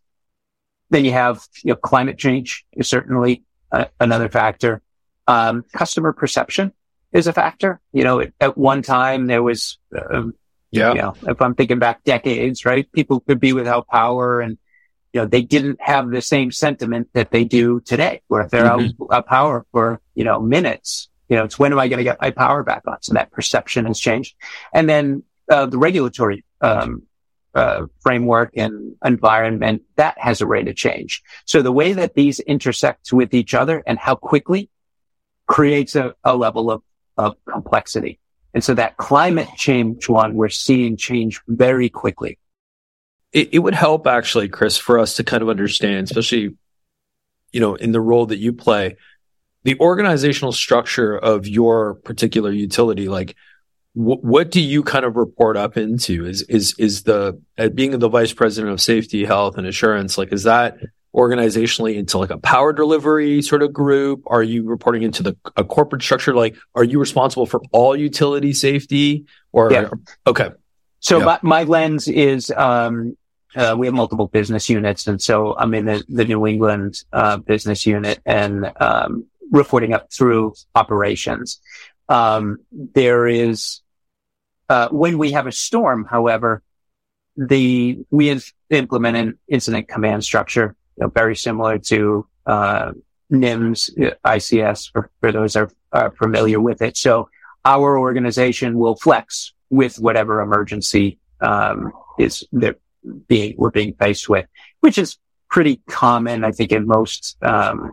Then 0.89 1.05
you 1.05 1.13
have, 1.13 1.41
you 1.63 1.71
know, 1.71 1.77
climate 1.77 2.17
change 2.17 2.65
is 2.73 2.89
certainly 2.89 3.43
uh, 3.71 3.85
another 3.99 4.27
factor. 4.29 4.81
Um, 5.27 5.63
customer 5.73 6.11
perception 6.11 6.73
is 7.13 7.25
a 7.25 7.33
factor. 7.33 7.79
You 7.93 8.03
know, 8.03 8.19
at, 8.19 8.33
at 8.41 8.57
one 8.57 8.81
time 8.81 9.27
there 9.27 9.41
was, 9.41 9.79
um, 9.97 10.33
yeah, 10.71 10.89
you 10.93 11.01
know, 11.01 11.15
if 11.27 11.41
I'm 11.41 11.55
thinking 11.55 11.79
back 11.79 12.03
decades, 12.03 12.65
right? 12.65 12.91
People 12.91 13.21
could 13.21 13.39
be 13.39 13.53
without 13.53 13.87
power 13.87 14.41
and, 14.41 14.57
you 15.13 15.21
know, 15.21 15.25
they 15.25 15.41
didn't 15.41 15.79
have 15.79 16.11
the 16.11 16.21
same 16.21 16.51
sentiment 16.51 17.07
that 17.13 17.31
they 17.31 17.45
do 17.45 17.79
today, 17.79 18.21
where 18.27 18.41
if 18.41 18.51
they're 18.51 18.65
mm-hmm. 18.65 19.03
out 19.13 19.19
of 19.19 19.25
power 19.25 19.65
for, 19.71 20.01
you 20.15 20.25
know, 20.25 20.41
minutes, 20.41 21.07
you 21.29 21.35
know, 21.35 21.43
it's 21.43 21.57
when 21.57 21.71
am 21.71 21.79
I 21.79 21.87
going 21.87 21.97
to 21.97 22.03
get 22.03 22.21
my 22.21 22.31
power 22.31 22.63
back 22.63 22.83
on? 22.87 23.01
So 23.01 23.13
that 23.13 23.31
perception 23.31 23.85
has 23.85 23.99
changed. 23.99 24.35
And 24.73 24.87
then, 24.89 25.23
uh, 25.49 25.65
the 25.67 25.77
regulatory, 25.77 26.43
um, 26.61 27.03
uh, 27.55 27.85
framework 28.01 28.51
and 28.57 28.95
environment 29.03 29.81
that 29.95 30.17
has 30.19 30.41
a 30.41 30.45
rate 30.45 30.67
of 30.67 30.75
change. 30.75 31.23
So 31.45 31.61
the 31.61 31.71
way 31.71 31.93
that 31.93 32.13
these 32.13 32.41
intersect 32.41 33.13
with 33.13 33.33
each 33.33 33.53
other 33.53 33.81
and 33.87 33.97
how 33.97 34.15
quickly 34.15 34.69
creates 35.47 35.95
a, 35.95 36.15
a 36.23 36.35
level 36.35 36.69
of, 36.69 36.81
of 37.17 37.37
complexity. 37.49 38.19
And 38.53 38.63
so 38.63 38.73
that 38.73 38.97
climate 38.97 39.47
change 39.55 40.09
one, 40.09 40.35
we're 40.35 40.49
seeing 40.49 40.97
change 40.97 41.41
very 41.47 41.89
quickly. 41.89 42.39
It, 43.31 43.49
it 43.53 43.59
would 43.59 43.75
help 43.75 44.05
actually, 44.07 44.49
Chris, 44.49 44.77
for 44.77 44.99
us 44.99 45.15
to 45.15 45.23
kind 45.23 45.41
of 45.41 45.49
understand, 45.49 46.07
especially, 46.07 46.57
you 47.51 47.59
know, 47.59 47.75
in 47.75 47.91
the 47.91 48.01
role 48.01 48.25
that 48.27 48.37
you 48.37 48.53
play, 48.53 48.97
the 49.65 49.77
organizational 49.79 50.51
structure 50.51 51.17
of 51.17 51.47
your 51.47 51.95
particular 51.95 52.51
utility. 52.51 53.09
Like, 53.09 53.35
wh- 53.93 54.23
what 54.23 54.51
do 54.51 54.61
you 54.61 54.83
kind 54.83 55.03
of 55.03 55.15
report 55.15 55.57
up 55.57 55.75
into? 55.75 56.25
Is 56.25 56.43
is 56.43 56.75
is 56.77 57.03
the 57.03 57.41
uh, 57.57 57.69
being 57.69 57.97
the 57.97 58.07
vice 58.07 58.31
president 58.31 58.71
of 58.71 58.79
safety, 58.79 59.25
health, 59.25 59.57
and 59.57 59.67
assurance? 59.67 60.17
Like, 60.19 60.31
is 60.31 60.43
that 60.43 60.77
organizationally 61.15 61.95
into 61.95 62.19
like 62.19 62.29
a 62.29 62.37
power 62.37 62.73
delivery 62.73 63.41
sort 63.41 63.63
of 63.63 63.73
group? 63.73 64.21
Are 64.27 64.43
you 64.43 64.63
reporting 64.65 65.01
into 65.01 65.23
the 65.23 65.35
a 65.57 65.63
corporate 65.63 66.03
structure? 66.03 66.35
Like, 66.35 66.55
are 66.75 66.83
you 66.83 66.99
responsible 66.99 67.47
for 67.47 67.61
all 67.71 67.95
utility 67.95 68.53
safety? 68.53 69.25
Or 69.51 69.71
yeah. 69.71 69.89
okay. 70.27 70.51
So 70.99 71.19
yeah. 71.19 71.25
my, 71.25 71.39
my, 71.41 71.63
lens 71.63 72.07
is 72.07 72.51
um, 72.51 73.17
uh, 73.55 73.75
we 73.77 73.87
have 73.87 73.93
multiple 73.93 74.27
business 74.27 74.69
units, 74.69 75.07
and 75.07 75.21
so 75.21 75.55
I'm 75.57 75.73
in 75.73 75.85
the, 75.85 76.03
the 76.09 76.25
New 76.25 76.45
England 76.45 77.03
uh, 77.13 77.37
business 77.37 77.85
unit 77.85 78.19
and 78.25 78.71
um, 78.79 79.25
reporting 79.51 79.93
up 79.93 80.11
through 80.11 80.53
operations. 80.73 81.59
Um, 82.09 82.59
there 82.71 83.27
is 83.27 83.81
uh, 84.69 84.89
when 84.89 85.17
we 85.17 85.31
have 85.31 85.47
a 85.47 85.51
storm, 85.51 86.05
however, 86.09 86.61
the 87.37 87.99
we 88.09 88.39
implement 88.69 89.17
an 89.17 89.39
incident 89.47 89.87
command 89.87 90.23
structure 90.23 90.75
you 90.97 91.03
know, 91.03 91.09
very 91.09 91.35
similar 91.35 91.77
to 91.77 92.27
uh, 92.45 92.91
NIMS, 93.31 93.89
ICS, 94.23 94.91
for, 94.91 95.09
for 95.19 95.31
those 95.31 95.55
are, 95.55 95.69
are 95.91 96.11
familiar 96.11 96.59
with 96.59 96.81
it. 96.81 96.95
So 96.95 97.29
our 97.63 97.97
organization 97.97 98.77
will 98.77 98.95
flex 98.95 99.53
with 99.69 99.99
whatever 99.99 100.41
emergency 100.41 101.19
um, 101.41 101.91
is 102.17 102.43
that 102.53 102.79
being 103.27 103.55
we're 103.57 103.71
being 103.71 103.93
faced 103.93 104.29
with, 104.29 104.47
which 104.79 104.97
is 104.97 105.17
pretty 105.49 105.81
common, 105.87 106.43
I 106.43 106.51
think, 106.51 106.71
in 106.71 106.87
most 106.87 107.37
um, 107.41 107.91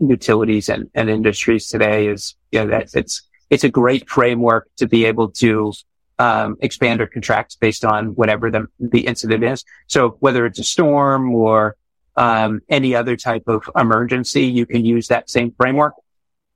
utilities 0.00 0.68
and, 0.68 0.90
and 0.94 1.10
industries 1.10 1.68
today. 1.68 2.08
Is 2.08 2.36
you 2.50 2.60
know, 2.60 2.66
that 2.68 2.90
it's 2.94 3.22
it's 3.50 3.64
a 3.64 3.68
great 3.68 4.08
framework 4.08 4.68
to 4.76 4.86
be 4.86 5.04
able 5.04 5.30
to 5.30 5.72
um, 6.18 6.56
expand 6.60 7.00
or 7.00 7.06
contract 7.06 7.58
based 7.60 7.84
on 7.84 8.08
whatever 8.14 8.50
the 8.50 8.66
the 8.78 9.06
incident 9.06 9.44
is. 9.44 9.64
So 9.86 10.16
whether 10.20 10.46
it's 10.46 10.58
a 10.58 10.64
storm 10.64 11.34
or 11.34 11.76
um, 12.18 12.60
any 12.68 12.96
other 12.96 13.16
type 13.16 13.44
of 13.46 13.70
emergency, 13.76 14.46
you 14.46 14.66
can 14.66 14.84
use 14.84 15.08
that 15.08 15.30
same 15.30 15.52
framework. 15.52 15.94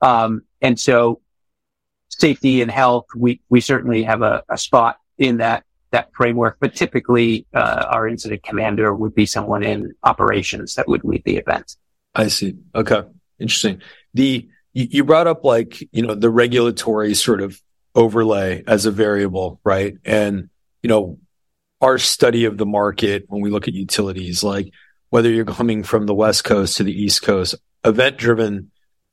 Um, 0.00 0.42
and 0.60 0.78
so 0.78 1.20
safety 2.08 2.62
and 2.62 2.70
health, 2.70 3.06
we, 3.14 3.40
we 3.48 3.60
certainly 3.60 4.02
have 4.02 4.22
a, 4.22 4.42
a 4.48 4.58
spot 4.58 4.96
in 5.18 5.36
that, 5.36 5.64
that 5.92 6.10
framework, 6.14 6.56
but 6.58 6.74
typically, 6.74 7.46
uh, 7.54 7.86
our 7.88 8.08
incident 8.08 8.42
commander 8.42 8.92
would 8.92 9.14
be 9.14 9.24
someone 9.24 9.62
in 9.62 9.92
operations 10.02 10.74
that 10.74 10.88
would 10.88 11.04
lead 11.04 11.22
the 11.24 11.36
event. 11.36 11.76
I 12.14 12.26
see. 12.26 12.56
Okay. 12.74 13.02
Interesting. 13.42 13.82
The, 14.14 14.48
you 14.72 15.04
brought 15.04 15.26
up 15.26 15.44
like, 15.44 15.82
you 15.92 16.02
know, 16.06 16.14
the 16.14 16.30
regulatory 16.30 17.14
sort 17.14 17.42
of 17.42 17.60
overlay 17.94 18.62
as 18.66 18.86
a 18.86 18.90
variable, 18.90 19.60
right? 19.64 19.96
And, 20.04 20.48
you 20.82 20.88
know, 20.88 21.18
our 21.80 21.98
study 21.98 22.44
of 22.44 22.56
the 22.56 22.66
market 22.66 23.24
when 23.26 23.42
we 23.42 23.50
look 23.50 23.68
at 23.68 23.74
utilities, 23.74 24.42
like 24.42 24.72
whether 25.10 25.28
you're 25.28 25.44
coming 25.44 25.82
from 25.82 26.06
the 26.06 26.14
West 26.14 26.44
Coast 26.44 26.76
to 26.76 26.84
the 26.84 26.92
East 26.92 27.22
Coast, 27.22 27.54
event 27.84 28.16
driven 28.16 28.70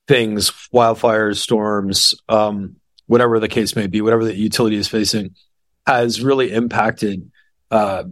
things, 0.08 0.52
wildfires, 0.74 1.38
storms, 1.38 2.16
um, 2.30 2.76
whatever 3.08 3.40
the 3.40 3.48
case 3.48 3.76
may 3.76 3.88
be, 3.88 4.02
whatever 4.02 4.24
the 4.24 4.36
utility 4.36 4.78
is 4.78 4.88
facing, 4.88 5.36
has 5.86 6.24
really 6.24 6.52
impacted 6.52 7.32
uh, 7.72 8.04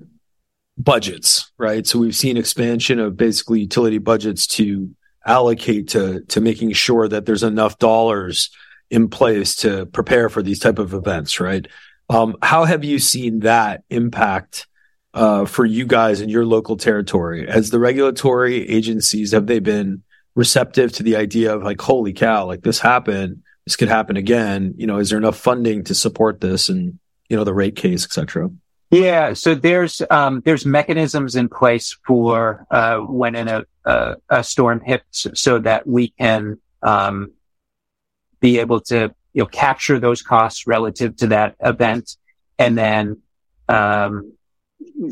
budgets, 0.77 1.51
right? 1.57 1.85
So 1.85 1.99
we've 1.99 2.15
seen 2.15 2.35
expansion 2.35 2.99
of 2.99 3.15
basically 3.15 3.61
utility 3.61 3.99
budgets 3.99 4.47
to 4.47 4.89
allocate 5.27 5.89
to 5.89 6.21
to 6.21 6.41
making 6.41 6.71
sure 6.71 7.07
that 7.07 7.25
there's 7.25 7.43
enough 7.43 7.77
dollars 7.77 8.49
in 8.89 9.09
place 9.09 9.57
to 9.57 9.85
prepare 9.87 10.29
for 10.29 10.41
these 10.41 10.59
type 10.59 10.79
of 10.79 10.93
events, 10.93 11.39
right? 11.39 11.67
Um, 12.09 12.37
how 12.41 12.63
have 12.63 12.85
you 12.85 12.99
seen 12.99 13.41
that 13.41 13.83
impact 13.89 14.65
uh, 15.13 15.45
for 15.45 15.65
you 15.65 15.85
guys 15.85 16.21
in 16.21 16.29
your 16.29 16.45
local 16.45 16.77
territory? 16.77 17.47
As 17.47 17.69
the 17.69 17.79
regulatory 17.79 18.67
agencies, 18.69 19.33
have 19.33 19.45
they 19.47 19.59
been 19.59 20.03
receptive 20.35 20.93
to 20.93 21.03
the 21.03 21.17
idea 21.17 21.53
of 21.53 21.63
like, 21.63 21.81
holy 21.81 22.13
cow, 22.13 22.45
like 22.45 22.61
this 22.61 22.79
happened, 22.79 23.43
this 23.65 23.75
could 23.75 23.89
happen 23.89 24.15
again? 24.15 24.73
You 24.77 24.87
know, 24.87 24.99
is 24.99 25.09
there 25.09 25.19
enough 25.19 25.37
funding 25.37 25.83
to 25.85 25.93
support 25.93 26.39
this 26.39 26.69
and, 26.69 26.97
you 27.27 27.35
know, 27.35 27.43
the 27.43 27.53
rate 27.53 27.75
case, 27.75 28.05
et 28.05 28.13
cetera? 28.13 28.49
Yeah, 28.89 29.33
so 29.33 29.53
there's 29.53 30.01
um, 30.09 30.41
there's 30.45 30.65
mechanisms 30.65 31.35
in 31.35 31.49
place 31.49 31.97
for 32.05 32.65
uh, 32.71 32.99
when 32.99 33.35
in 33.35 33.47
a, 33.49 33.65
a, 33.83 34.15
a 34.29 34.43
storm 34.43 34.79
hits, 34.79 35.27
so 35.33 35.59
that 35.59 35.85
we 35.85 36.09
can 36.09 36.59
um, 36.81 37.33
be 38.39 38.59
able 38.59 38.79
to 38.81 39.13
you 39.33 39.43
know 39.43 39.45
capture 39.45 39.99
those 39.99 40.21
costs 40.21 40.67
relative 40.67 41.17
to 41.17 41.27
that 41.27 41.55
event, 41.59 42.15
and 42.57 42.77
then 42.77 43.21
um, 43.67 44.31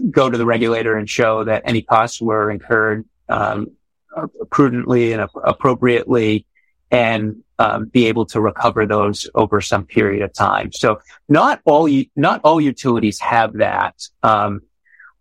go 0.10 0.30
to 0.30 0.38
the 0.38 0.46
regulator 0.46 0.96
and 0.96 1.10
show 1.10 1.44
that 1.44 1.64
any 1.66 1.82
costs 1.82 2.22
were 2.22 2.50
incurred 2.50 3.04
um, 3.28 3.72
prudently 4.50 5.12
and 5.12 5.28
appropriately. 5.44 6.46
And 6.92 7.44
um, 7.58 7.86
be 7.86 8.08
able 8.08 8.26
to 8.28 8.42
recover 8.42 8.86
those 8.86 9.30
over 9.36 9.62
some 9.62 9.86
period 9.86 10.22
of 10.24 10.34
time. 10.34 10.72
So 10.72 11.00
not 11.30 11.62
all 11.66 11.90
not 12.16 12.42
all 12.44 12.60
utilities 12.60 13.20
have 13.20 13.54
that. 13.54 13.96
Um, 14.24 14.62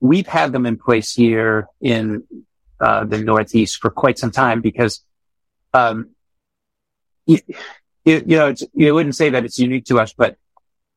we've 0.00 0.26
had 0.26 0.52
them 0.52 0.66
in 0.66 0.76
place 0.76 1.12
here 1.14 1.68
in 1.80 2.24
uh, 2.80 3.04
the 3.04 3.18
Northeast 3.18 3.80
for 3.80 3.90
quite 3.90 4.18
some 4.18 4.30
time 4.30 4.60
because 4.60 5.04
um, 5.72 6.10
you, 7.26 7.38
you, 8.04 8.22
you 8.26 8.36
know 8.36 8.54
you 8.74 8.94
wouldn't 8.94 9.16
say 9.16 9.30
that 9.30 9.44
it's 9.44 9.58
unique 9.58 9.86
to 9.86 10.00
us, 10.00 10.12
but 10.12 10.36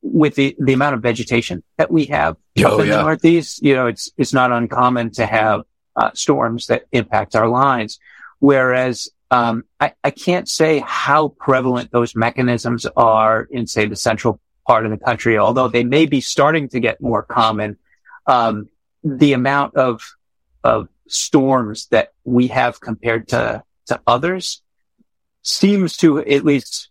with 0.02 0.36
the, 0.36 0.56
the 0.60 0.74
amount 0.74 0.96
of 0.96 1.02
vegetation 1.02 1.64
that 1.78 1.92
we 1.92 2.06
have 2.06 2.38
oh, 2.64 2.80
in 2.80 2.88
yeah. 2.88 2.98
the 2.98 3.02
Northeast, 3.02 3.62
you 3.64 3.76
know, 3.76 3.88
it's, 3.88 4.12
it's 4.18 4.34
not 4.34 4.52
uncommon 4.52 5.12
to 5.12 5.26
have 5.26 5.62
uh, 5.96 6.12
storms 6.14 6.68
that 6.68 6.84
impact 6.92 7.36
our 7.36 7.48
lines. 7.48 8.00
Whereas, 8.40 9.10
um, 9.32 9.64
I, 9.80 9.94
I 10.04 10.12
can't 10.12 10.48
say 10.48 10.80
how 10.86 11.30
prevalent 11.30 11.92
those 11.92 12.16
mechanisms 12.16 12.86
are 12.96 13.48
in, 13.52 13.68
say, 13.68 13.86
the 13.88 13.96
central 13.96 14.40
part 14.66 14.86
of 14.86 14.92
the 14.92 14.98
country, 14.98 15.38
although 15.38 15.68
they 15.68 15.84
may 15.84 16.06
be 16.06 16.22
starting 16.22 16.70
to 16.70 16.80
get 16.80 17.02
more 17.02 17.24
common. 17.24 17.78
Um, 18.26 18.70
the 19.04 19.34
amount 19.34 19.76
of, 19.76 20.02
of 20.64 20.90
storms 21.08 21.88
that 21.88 22.14
we 22.24 22.48
have 22.48 22.80
compared 22.80 23.30
to, 23.30 23.64
to 23.88 24.02
others 24.06 24.62
seems 25.42 25.98
to 25.98 26.20
at 26.20 26.44
least 26.44 26.90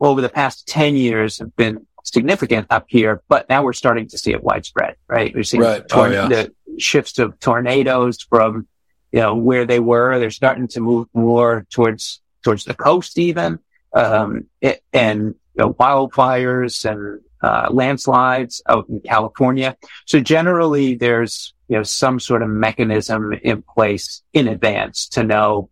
over 0.00 0.20
the 0.20 0.28
past 0.28 0.68
10 0.68 0.96
years 0.96 1.38
have 1.38 1.54
been 1.56 1.86
significant 2.04 2.66
up 2.70 2.86
here, 2.88 3.22
but 3.28 3.48
now 3.48 3.62
we're 3.62 3.72
starting 3.72 4.08
to 4.08 4.18
see 4.18 4.32
it 4.32 4.42
widespread, 4.42 4.96
right? 5.08 5.34
We're 5.34 5.42
seeing 5.42 5.62
right. 5.62 5.86
tor- 5.86 6.08
oh, 6.08 6.10
yeah. 6.10 6.28
the 6.28 6.54
shifts 6.78 7.18
of 7.18 7.38
tornadoes 7.40 8.22
from, 8.22 8.68
you 9.12 9.20
know, 9.20 9.34
where 9.34 9.64
they 9.64 9.80
were. 9.80 10.18
They're 10.18 10.30
starting 10.30 10.68
to 10.68 10.80
move 10.80 11.08
more 11.14 11.66
towards, 11.70 12.20
towards 12.42 12.64
the 12.64 12.74
coast 12.74 13.18
even. 13.18 13.58
Um, 13.92 14.46
it, 14.60 14.82
and 14.92 15.34
you 15.54 15.64
know, 15.64 15.74
wildfires 15.74 16.84
and, 16.88 17.20
uh, 17.42 17.68
landslides 17.70 18.62
out 18.68 18.88
in 18.88 19.00
California. 19.00 19.76
So 20.06 20.20
generally 20.20 20.94
there's, 20.94 21.54
you 21.68 21.76
know, 21.76 21.82
some 21.82 22.20
sort 22.20 22.42
of 22.42 22.48
mechanism 22.48 23.32
in 23.42 23.62
place 23.62 24.22
in 24.32 24.48
advance 24.48 25.08
to 25.10 25.22
know, 25.22 25.70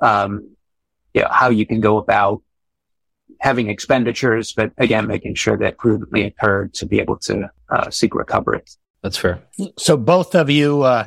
um, 0.00 0.56
you 1.14 1.22
know, 1.22 1.28
how 1.30 1.50
you 1.50 1.66
can 1.66 1.80
go 1.80 1.98
about 1.98 2.42
having 3.40 3.68
expenditures, 3.68 4.52
but 4.52 4.72
again, 4.78 5.06
making 5.06 5.34
sure 5.34 5.56
that 5.56 5.78
prudently 5.78 6.24
occurred 6.24 6.74
to 6.74 6.86
be 6.86 7.00
able 7.00 7.16
to 7.16 7.50
uh, 7.70 7.90
seek 7.90 8.14
recovery. 8.14 8.62
That's 9.02 9.16
fair. 9.16 9.40
So 9.78 9.96
both 9.96 10.34
of 10.34 10.50
you 10.50 10.82
uh, 10.82 11.06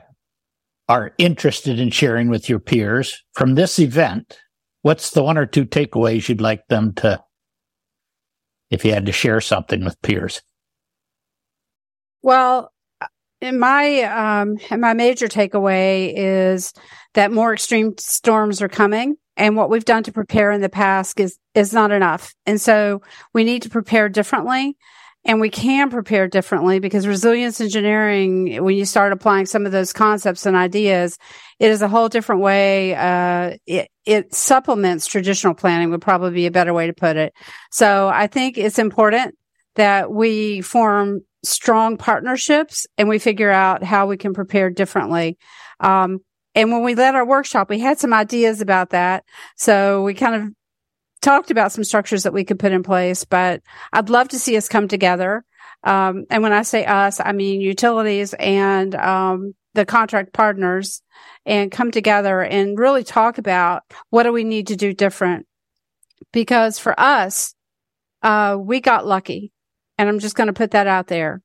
are 0.91 1.13
interested 1.17 1.79
in 1.79 1.89
sharing 1.89 2.27
with 2.27 2.49
your 2.49 2.59
peers 2.59 3.23
from 3.31 3.55
this 3.55 3.79
event. 3.79 4.37
What's 4.81 5.11
the 5.11 5.23
one 5.23 5.37
or 5.37 5.45
two 5.45 5.65
takeaways 5.65 6.27
you'd 6.27 6.41
like 6.41 6.67
them 6.67 6.91
to, 6.95 7.23
if 8.69 8.83
you 8.83 8.93
had 8.93 9.05
to 9.05 9.13
share 9.13 9.39
something 9.39 9.85
with 9.85 10.01
peers? 10.01 10.41
Well, 12.21 12.73
in 13.39 13.57
my 13.57 14.01
um, 14.01 14.57
my 14.77 14.93
major 14.93 15.29
takeaway 15.29 16.11
is 16.13 16.73
that 17.13 17.31
more 17.31 17.53
extreme 17.53 17.93
storms 17.97 18.61
are 18.61 18.67
coming, 18.67 19.15
and 19.37 19.55
what 19.55 19.69
we've 19.69 19.85
done 19.85 20.03
to 20.03 20.11
prepare 20.11 20.51
in 20.51 20.59
the 20.59 20.67
past 20.67 21.21
is 21.21 21.37
is 21.55 21.71
not 21.71 21.91
enough, 21.91 22.35
and 22.45 22.59
so 22.59 23.01
we 23.33 23.45
need 23.45 23.61
to 23.61 23.69
prepare 23.69 24.09
differently. 24.09 24.75
And 25.23 25.39
we 25.39 25.49
can 25.49 25.91
prepare 25.91 26.27
differently 26.27 26.79
because 26.79 27.05
resilience 27.05 27.61
engineering, 27.61 28.63
when 28.63 28.75
you 28.75 28.85
start 28.85 29.13
applying 29.13 29.45
some 29.45 29.67
of 29.67 29.71
those 29.71 29.93
concepts 29.93 30.47
and 30.47 30.57
ideas, 30.57 31.17
it 31.59 31.69
is 31.69 31.83
a 31.83 31.87
whole 31.87 32.09
different 32.09 32.41
way. 32.41 32.95
Uh, 32.95 33.57
it, 33.67 33.89
it 34.05 34.33
supplements 34.33 35.05
traditional 35.05 35.53
planning 35.53 35.91
would 35.91 36.01
probably 36.01 36.31
be 36.31 36.45
a 36.47 36.51
better 36.51 36.73
way 36.73 36.87
to 36.87 36.93
put 36.93 37.17
it. 37.17 37.33
So 37.71 38.07
I 38.07 38.25
think 38.25 38.57
it's 38.57 38.79
important 38.79 39.37
that 39.75 40.11
we 40.11 40.61
form 40.61 41.21
strong 41.43 41.97
partnerships 41.97 42.87
and 42.97 43.07
we 43.07 43.19
figure 43.19 43.51
out 43.51 43.83
how 43.83 44.07
we 44.07 44.17
can 44.17 44.33
prepare 44.33 44.69
differently. 44.69 45.37
Um, 45.79 46.19
and 46.55 46.71
when 46.71 46.83
we 46.83 46.95
led 46.95 47.15
our 47.15 47.25
workshop, 47.25 47.69
we 47.69 47.79
had 47.79 47.99
some 47.99 48.13
ideas 48.13 48.59
about 48.59 48.89
that. 48.89 49.23
So 49.55 50.03
we 50.03 50.13
kind 50.13 50.35
of 50.35 50.49
talked 51.21 51.51
about 51.51 51.71
some 51.71 51.83
structures 51.83 52.23
that 52.23 52.33
we 52.33 52.43
could 52.43 52.59
put 52.59 52.71
in 52.71 52.83
place, 52.83 53.25
but 53.25 53.61
I'd 53.93 54.09
love 54.09 54.29
to 54.29 54.39
see 54.39 54.57
us 54.57 54.67
come 54.67 54.87
together. 54.87 55.45
Um, 55.83 56.25
and 56.29 56.43
when 56.43 56.53
I 56.53 56.63
say 56.63 56.85
us, 56.85 57.19
I 57.19 57.31
mean 57.31 57.61
utilities 57.61 58.33
and, 58.33 58.93
um, 58.95 59.55
the 59.73 59.85
contract 59.85 60.33
partners 60.33 61.01
and 61.45 61.71
come 61.71 61.91
together 61.91 62.41
and 62.41 62.77
really 62.77 63.03
talk 63.03 63.37
about 63.37 63.83
what 64.09 64.23
do 64.23 64.33
we 64.33 64.43
need 64.43 64.67
to 64.67 64.75
do 64.75 64.93
different? 64.93 65.47
Because 66.33 66.77
for 66.77 66.97
us, 66.99 67.55
uh, 68.21 68.57
we 68.59 68.81
got 68.81 69.07
lucky. 69.07 69.51
And 69.97 70.09
I'm 70.09 70.19
just 70.19 70.35
going 70.35 70.47
to 70.47 70.53
put 70.53 70.71
that 70.71 70.87
out 70.87 71.07
there. 71.07 71.41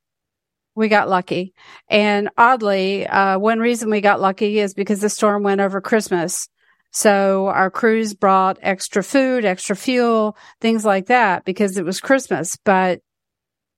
We 0.75 0.89
got 0.89 1.09
lucky. 1.09 1.55
And 1.89 2.29
oddly, 2.37 3.07
uh, 3.07 3.39
one 3.39 3.61
reason 3.61 3.91
we 3.91 4.01
got 4.01 4.21
lucky 4.21 4.59
is 4.59 4.75
because 4.75 5.01
the 5.01 5.09
storm 5.09 5.43
went 5.43 5.61
over 5.61 5.81
Christmas. 5.81 6.49
So 6.97 7.49
our 7.49 7.71
crews 7.71 8.15
brought 8.15 8.59
extra 8.63 9.05
food, 9.05 9.45
extra 9.45 9.77
fuel, 9.77 10.35
things 10.63 10.83
like 10.83 11.09
that 11.09 11.45
because 11.45 11.77
it 11.77 11.85
was 11.85 12.01
Christmas. 12.01 12.57
But, 12.65 13.03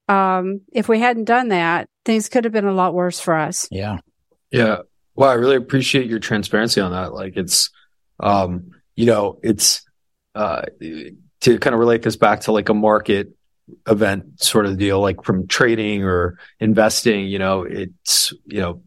um, 0.06 0.60
if 0.72 0.88
we 0.88 1.00
hadn't 1.00 1.24
done 1.24 1.48
that, 1.48 1.88
things 2.04 2.28
could 2.28 2.44
have 2.44 2.52
been 2.52 2.64
a 2.64 2.72
lot 2.72 2.94
worse 2.94 3.18
for 3.18 3.34
us. 3.34 3.66
Yeah. 3.72 3.98
Yeah. 4.52 4.82
Well, 5.16 5.28
I 5.28 5.32
really 5.32 5.56
appreciate 5.56 6.06
your 6.06 6.20
transparency 6.20 6.80
on 6.80 6.92
that. 6.92 7.12
Like 7.12 7.36
it's, 7.36 7.70
um, 8.20 8.70
you 8.94 9.06
know, 9.06 9.40
it's, 9.42 9.84
uh, 10.36 10.62
to 10.80 11.58
kind 11.58 11.74
of 11.74 11.80
relate 11.80 12.02
this 12.02 12.14
back 12.14 12.42
to 12.42 12.52
like 12.52 12.68
a 12.68 12.74
market 12.74 13.30
event 13.88 14.40
sort 14.40 14.66
of 14.66 14.78
deal, 14.78 15.00
like 15.00 15.24
from 15.24 15.48
trading 15.48 16.04
or 16.04 16.38
investing, 16.60 17.26
you 17.26 17.40
know, 17.40 17.62
it's, 17.62 18.32
you 18.46 18.60
know, 18.60 18.82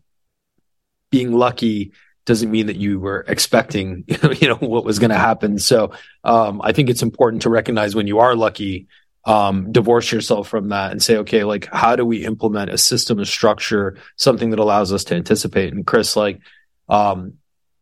being 1.09 1.33
lucky 1.33 1.91
doesn't 2.31 2.49
mean 2.49 2.67
that 2.67 2.77
you 2.77 2.97
were 2.97 3.25
expecting, 3.27 4.05
you 4.39 4.47
know, 4.47 4.55
what 4.55 4.85
was 4.85 4.99
going 4.99 5.09
to 5.09 5.17
happen. 5.17 5.59
So, 5.59 5.91
um, 6.23 6.61
I 6.63 6.71
think 6.71 6.89
it's 6.89 7.03
important 7.03 7.41
to 7.41 7.49
recognize 7.49 7.93
when 7.93 8.07
you 8.07 8.19
are 8.19 8.37
lucky, 8.37 8.87
um, 9.25 9.73
divorce 9.73 10.13
yourself 10.13 10.47
from 10.47 10.69
that 10.69 10.91
and 10.91 11.03
say, 11.03 11.17
okay, 11.17 11.43
like, 11.43 11.67
how 11.73 11.97
do 11.97 12.05
we 12.05 12.23
implement 12.23 12.71
a 12.71 12.77
system, 12.77 13.19
a 13.19 13.25
structure, 13.25 13.97
something 14.15 14.51
that 14.51 14.59
allows 14.59 14.93
us 14.93 15.03
to 15.05 15.15
anticipate? 15.15 15.73
And 15.73 15.85
Chris, 15.85 16.15
like, 16.15 16.39
um, 16.87 17.33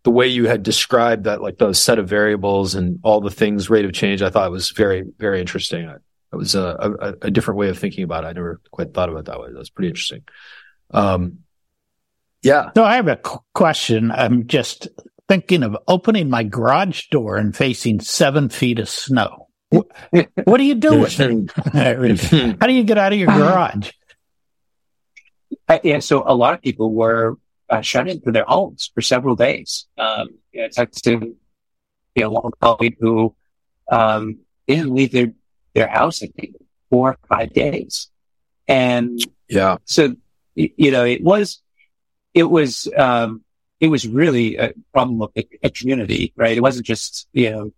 the 0.01 0.09
way 0.09 0.25
you 0.25 0.47
had 0.47 0.63
described 0.63 1.25
that, 1.25 1.43
like 1.43 1.59
those 1.59 1.79
set 1.79 1.99
of 1.99 2.09
variables 2.09 2.73
and 2.73 2.99
all 3.03 3.21
the 3.21 3.29
things, 3.29 3.69
rate 3.69 3.85
of 3.85 3.93
change, 3.93 4.23
I 4.23 4.31
thought 4.31 4.49
was 4.49 4.71
very, 4.71 5.03
very 5.19 5.41
interesting. 5.41 5.87
It 5.87 6.35
was 6.35 6.55
a, 6.55 6.95
a, 6.99 7.27
a, 7.27 7.31
different 7.31 7.59
way 7.59 7.69
of 7.69 7.77
thinking 7.77 8.03
about 8.03 8.23
it. 8.23 8.27
I 8.27 8.33
never 8.33 8.61
quite 8.71 8.95
thought 8.95 9.09
about 9.09 9.19
it 9.19 9.25
that 9.25 9.39
way. 9.39 9.49
That's 9.53 9.69
pretty 9.69 9.89
interesting. 9.89 10.23
Um, 10.89 11.39
yeah. 12.41 12.71
So 12.75 12.83
I 12.83 12.95
have 12.95 13.07
a 13.07 13.17
qu- 13.17 13.39
question. 13.53 14.11
I'm 14.11 14.47
just 14.47 14.87
thinking 15.27 15.63
of 15.63 15.77
opening 15.87 16.29
my 16.29 16.43
garage 16.43 17.07
door 17.11 17.37
and 17.37 17.55
facing 17.55 17.99
seven 17.99 18.49
feet 18.49 18.79
of 18.79 18.89
snow. 18.89 19.47
What, 19.71 19.87
what 20.45 20.57
do 20.57 20.63
you 20.63 20.73
do 20.73 20.99
with 20.99 21.19
it? 21.19 21.51
How 22.59 22.65
do 22.65 22.73
you 22.73 22.83
get 22.83 22.97
out 22.97 23.13
of 23.13 23.19
your 23.19 23.27
garage? 23.27 23.91
Uh, 25.67 25.77
yeah, 25.83 25.99
so 25.99 26.23
a 26.25 26.33
lot 26.33 26.55
of 26.55 26.61
people 26.63 26.91
were 26.91 27.37
uh, 27.69 27.81
shut 27.81 28.07
into 28.07 28.31
their 28.31 28.45
homes 28.47 28.89
for 28.95 29.01
several 29.01 29.35
days. 29.35 29.85
Um, 29.95 30.29
you 30.51 30.61
know, 30.61 30.65
I 30.65 30.69
talked 30.69 31.03
to 31.03 31.35
you 32.15 32.23
know, 32.23 32.31
one 32.31 32.51
colleague 32.59 32.97
who 32.99 33.35
um, 33.91 34.39
didn't 34.67 34.93
leave 34.93 35.11
their 35.11 35.33
their 35.73 35.87
house, 35.87 36.23
I 36.23 36.27
think, 36.27 36.55
four 36.89 37.11
or 37.11 37.17
five 37.27 37.53
days. 37.53 38.09
And 38.67 39.19
yeah, 39.47 39.77
so, 39.85 40.15
you 40.55 40.91
know, 40.91 41.05
it 41.05 41.23
was, 41.23 41.61
it 42.33 42.43
was, 42.43 42.87
um, 42.97 43.43
it 43.79 43.87
was 43.87 44.07
really 44.07 44.57
a 44.57 44.73
problem 44.93 45.21
of 45.21 45.31
a, 45.35 45.69
community, 45.69 46.33
right? 46.35 46.57
It 46.57 46.61
wasn't 46.61 46.85
just, 46.85 47.27
you 47.33 47.49
know, 47.49 47.71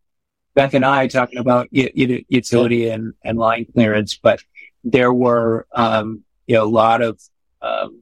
Beth 0.55 0.73
and 0.73 0.85
I 0.85 1.07
talking 1.07 1.39
about 1.39 1.69
utility 1.71 2.89
and, 2.89 3.13
and 3.23 3.37
line 3.37 3.67
clearance, 3.73 4.17
but 4.17 4.43
there 4.83 5.13
were, 5.13 5.67
um, 5.71 6.23
you 6.47 6.55
know, 6.55 6.63
a 6.63 6.65
lot 6.65 7.01
of, 7.01 7.21
um, 7.61 8.01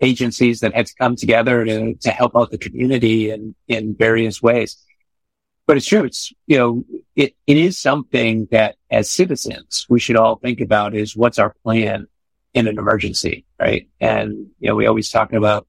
agencies 0.00 0.60
that 0.60 0.74
had 0.74 0.86
to 0.86 0.94
come 0.94 1.14
together 1.14 1.64
to, 1.64 1.94
to 1.94 2.10
help 2.10 2.34
out 2.34 2.50
the 2.50 2.58
community 2.58 3.30
in, 3.30 3.54
in 3.68 3.94
various 3.94 4.40
ways 4.40 4.82
but 5.70 5.76
it's 5.76 5.86
true. 5.86 6.02
It's, 6.02 6.32
you 6.48 6.58
know, 6.58 6.84
it, 7.14 7.36
it 7.46 7.56
is 7.56 7.78
something 7.78 8.48
that 8.50 8.74
as 8.90 9.08
citizens, 9.08 9.86
we 9.88 10.00
should 10.00 10.16
all 10.16 10.34
think 10.34 10.60
about 10.60 10.96
is 10.96 11.16
what's 11.16 11.38
our 11.38 11.54
plan 11.62 12.08
in 12.54 12.66
an 12.66 12.78
emergency, 12.78 13.44
right? 13.58 13.88
And, 14.00 14.48
you 14.58 14.68
know, 14.68 14.74
we 14.74 14.86
always 14.86 15.10
talk 15.10 15.32
about 15.32 15.66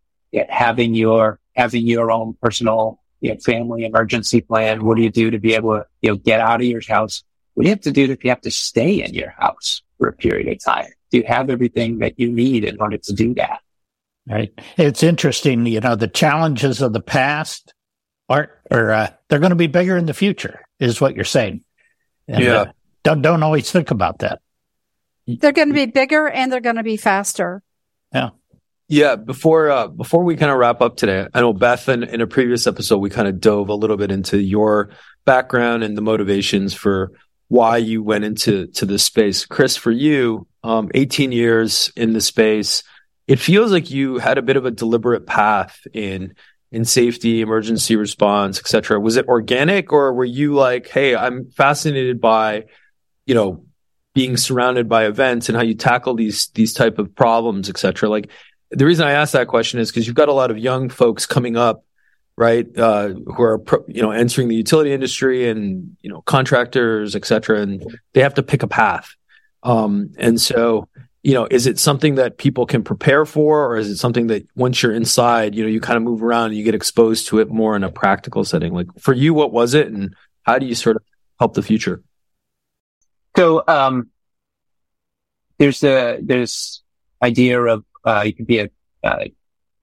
having 0.49 0.95
your, 0.95 1.39
having 1.55 1.85
your 1.85 2.11
own 2.11 2.35
personal, 2.41 2.99
you 3.19 3.31
know, 3.31 3.39
family 3.39 3.85
emergency 3.85 4.41
plan. 4.41 4.83
What 4.83 4.97
do 4.97 5.03
you 5.03 5.11
do 5.11 5.31
to 5.31 5.39
be 5.39 5.53
able 5.53 5.79
to, 5.79 5.85
you 6.01 6.11
know, 6.11 6.15
get 6.17 6.39
out 6.39 6.61
of 6.61 6.67
your 6.67 6.81
house? 6.87 7.23
What 7.53 7.63
do 7.63 7.69
you 7.69 7.73
have 7.73 7.81
to 7.81 7.91
do 7.91 8.11
if 8.11 8.23
you 8.23 8.29
have 8.31 8.41
to 8.41 8.51
stay 8.51 9.03
in 9.03 9.13
your 9.13 9.29
house 9.29 9.83
for 9.97 10.07
a 10.07 10.13
period 10.13 10.47
of 10.47 10.63
time? 10.63 10.89
Do 11.11 11.17
you 11.17 11.23
have 11.27 11.49
everything 11.49 11.99
that 11.99 12.19
you 12.19 12.31
need 12.31 12.63
in 12.63 12.79
order 12.79 12.97
to 12.97 13.13
do 13.13 13.33
that? 13.35 13.59
Right. 14.27 14.53
It's 14.77 15.03
interesting, 15.03 15.65
you 15.65 15.81
know, 15.81 15.95
the 15.95 16.07
challenges 16.07 16.81
of 16.81 16.93
the 16.93 17.01
past 17.01 17.73
aren't 18.29 18.51
or 18.69 18.91
uh, 18.91 19.09
they're 19.27 19.39
going 19.39 19.49
to 19.49 19.55
be 19.55 19.67
bigger 19.67 19.97
in 19.97 20.05
the 20.05 20.13
future, 20.13 20.61
is 20.79 21.01
what 21.01 21.15
you're 21.15 21.25
saying. 21.25 21.63
And, 22.27 22.43
yeah. 22.43 22.53
Uh, 22.53 22.71
don't 23.03 23.21
don't 23.21 23.43
always 23.43 23.69
think 23.69 23.91
about 23.91 24.19
that. 24.19 24.41
They're 25.27 25.51
going 25.51 25.69
to 25.69 25.73
be 25.73 25.85
bigger 25.85 26.27
and 26.27 26.51
they're 26.51 26.61
going 26.61 26.75
to 26.75 26.83
be 26.83 26.97
faster. 26.97 27.61
Yeah. 28.13 28.29
Yeah, 28.87 29.15
before 29.15 29.71
uh, 29.71 29.87
before 29.87 30.25
we 30.25 30.35
kind 30.35 30.51
of 30.51 30.57
wrap 30.57 30.81
up 30.81 30.97
today, 30.97 31.25
I 31.33 31.39
know 31.39 31.53
Beth 31.53 31.87
in, 31.87 32.03
in 32.03 32.19
a 32.19 32.27
previous 32.27 32.67
episode 32.67 32.97
we 32.97 33.09
kind 33.09 33.29
of 33.29 33.39
dove 33.39 33.69
a 33.69 33.73
little 33.73 33.95
bit 33.95 34.11
into 34.11 34.37
your 34.37 34.89
background 35.23 35.83
and 35.83 35.97
the 35.97 36.01
motivations 36.01 36.73
for 36.73 37.13
why 37.47 37.77
you 37.77 38.03
went 38.03 38.25
into 38.25 38.67
to 38.67 38.85
this 38.85 39.03
space. 39.03 39.45
Chris, 39.45 39.77
for 39.77 39.91
you, 39.91 40.45
um, 40.63 40.89
18 40.93 41.31
years 41.31 41.89
in 41.95 42.11
the 42.11 42.19
space, 42.19 42.83
it 43.27 43.39
feels 43.39 43.71
like 43.71 43.91
you 43.91 44.17
had 44.17 44.37
a 44.37 44.41
bit 44.41 44.57
of 44.57 44.65
a 44.65 44.71
deliberate 44.71 45.25
path 45.25 45.79
in 45.93 46.33
in 46.71 46.85
safety, 46.85 47.41
emergency 47.41 47.95
response, 47.95 48.59
etc. 48.59 48.99
Was 48.99 49.17
it 49.17 49.27
organic 49.27 49.91
or 49.91 50.13
were 50.13 50.25
you 50.25 50.53
like, 50.53 50.87
hey, 50.87 51.15
I'm 51.15 51.49
fascinated 51.51 52.21
by, 52.21 52.65
you 53.25 53.35
know, 53.35 53.65
being 54.13 54.37
surrounded 54.37 54.89
by 54.89 55.05
events 55.05 55.47
and 55.47 55.55
how 55.55 55.63
you 55.63 55.73
tackle 55.73 56.15
these 56.15 56.47
these 56.49 56.73
type 56.73 56.99
of 56.99 57.13
problems, 57.15 57.69
etc. 57.69 58.09
Like 58.09 58.29
the 58.71 58.85
reason 58.85 59.07
I 59.07 59.11
ask 59.11 59.33
that 59.33 59.47
question 59.47 59.79
is 59.79 59.91
because 59.91 60.07
you've 60.07 60.15
got 60.15 60.29
a 60.29 60.33
lot 60.33 60.51
of 60.51 60.57
young 60.57 60.89
folks 60.89 61.25
coming 61.25 61.57
up, 61.57 61.83
right, 62.37 62.65
uh, 62.77 63.09
who 63.09 63.41
are 63.41 63.61
you 63.87 64.01
know 64.01 64.11
entering 64.11 64.47
the 64.47 64.55
utility 64.55 64.93
industry 64.93 65.49
and 65.49 65.95
you 66.01 66.09
know 66.09 66.21
contractors, 66.21 67.15
etc. 67.15 67.61
And 67.61 67.99
they 68.13 68.21
have 68.21 68.35
to 68.35 68.43
pick 68.43 68.63
a 68.63 68.67
path. 68.67 69.15
Um, 69.63 70.11
and 70.17 70.41
so 70.41 70.89
you 71.23 71.35
know, 71.35 71.47
is 71.51 71.67
it 71.67 71.77
something 71.77 72.15
that 72.15 72.37
people 72.37 72.65
can 72.65 72.83
prepare 72.83 73.25
for, 73.25 73.67
or 73.67 73.77
is 73.77 73.89
it 73.89 73.97
something 73.97 74.27
that 74.27 74.47
once 74.55 74.81
you're 74.81 74.93
inside, 74.93 75.53
you 75.53 75.63
know, 75.63 75.69
you 75.69 75.79
kind 75.79 75.97
of 75.97 76.03
move 76.03 76.23
around 76.23 76.47
and 76.47 76.55
you 76.55 76.63
get 76.63 76.73
exposed 76.73 77.27
to 77.27 77.39
it 77.39 77.49
more 77.49 77.75
in 77.75 77.83
a 77.83 77.91
practical 77.91 78.43
setting? 78.43 78.73
Like 78.73 78.87
for 78.99 79.13
you, 79.13 79.33
what 79.33 79.51
was 79.51 79.73
it, 79.73 79.87
and 79.87 80.15
how 80.43 80.57
do 80.57 80.65
you 80.65 80.73
sort 80.73 80.95
of 80.95 81.03
help 81.39 81.53
the 81.53 81.61
future? 81.61 82.01
So, 83.35 83.63
um, 83.67 84.09
there's 85.57 85.83
a 85.83 86.19
there's 86.21 86.83
idea 87.21 87.61
of 87.61 87.85
uh, 88.03 88.23
you 88.25 88.33
could 88.33 88.47
be 88.47 88.59
a 88.59 88.69
uh, 89.03 89.25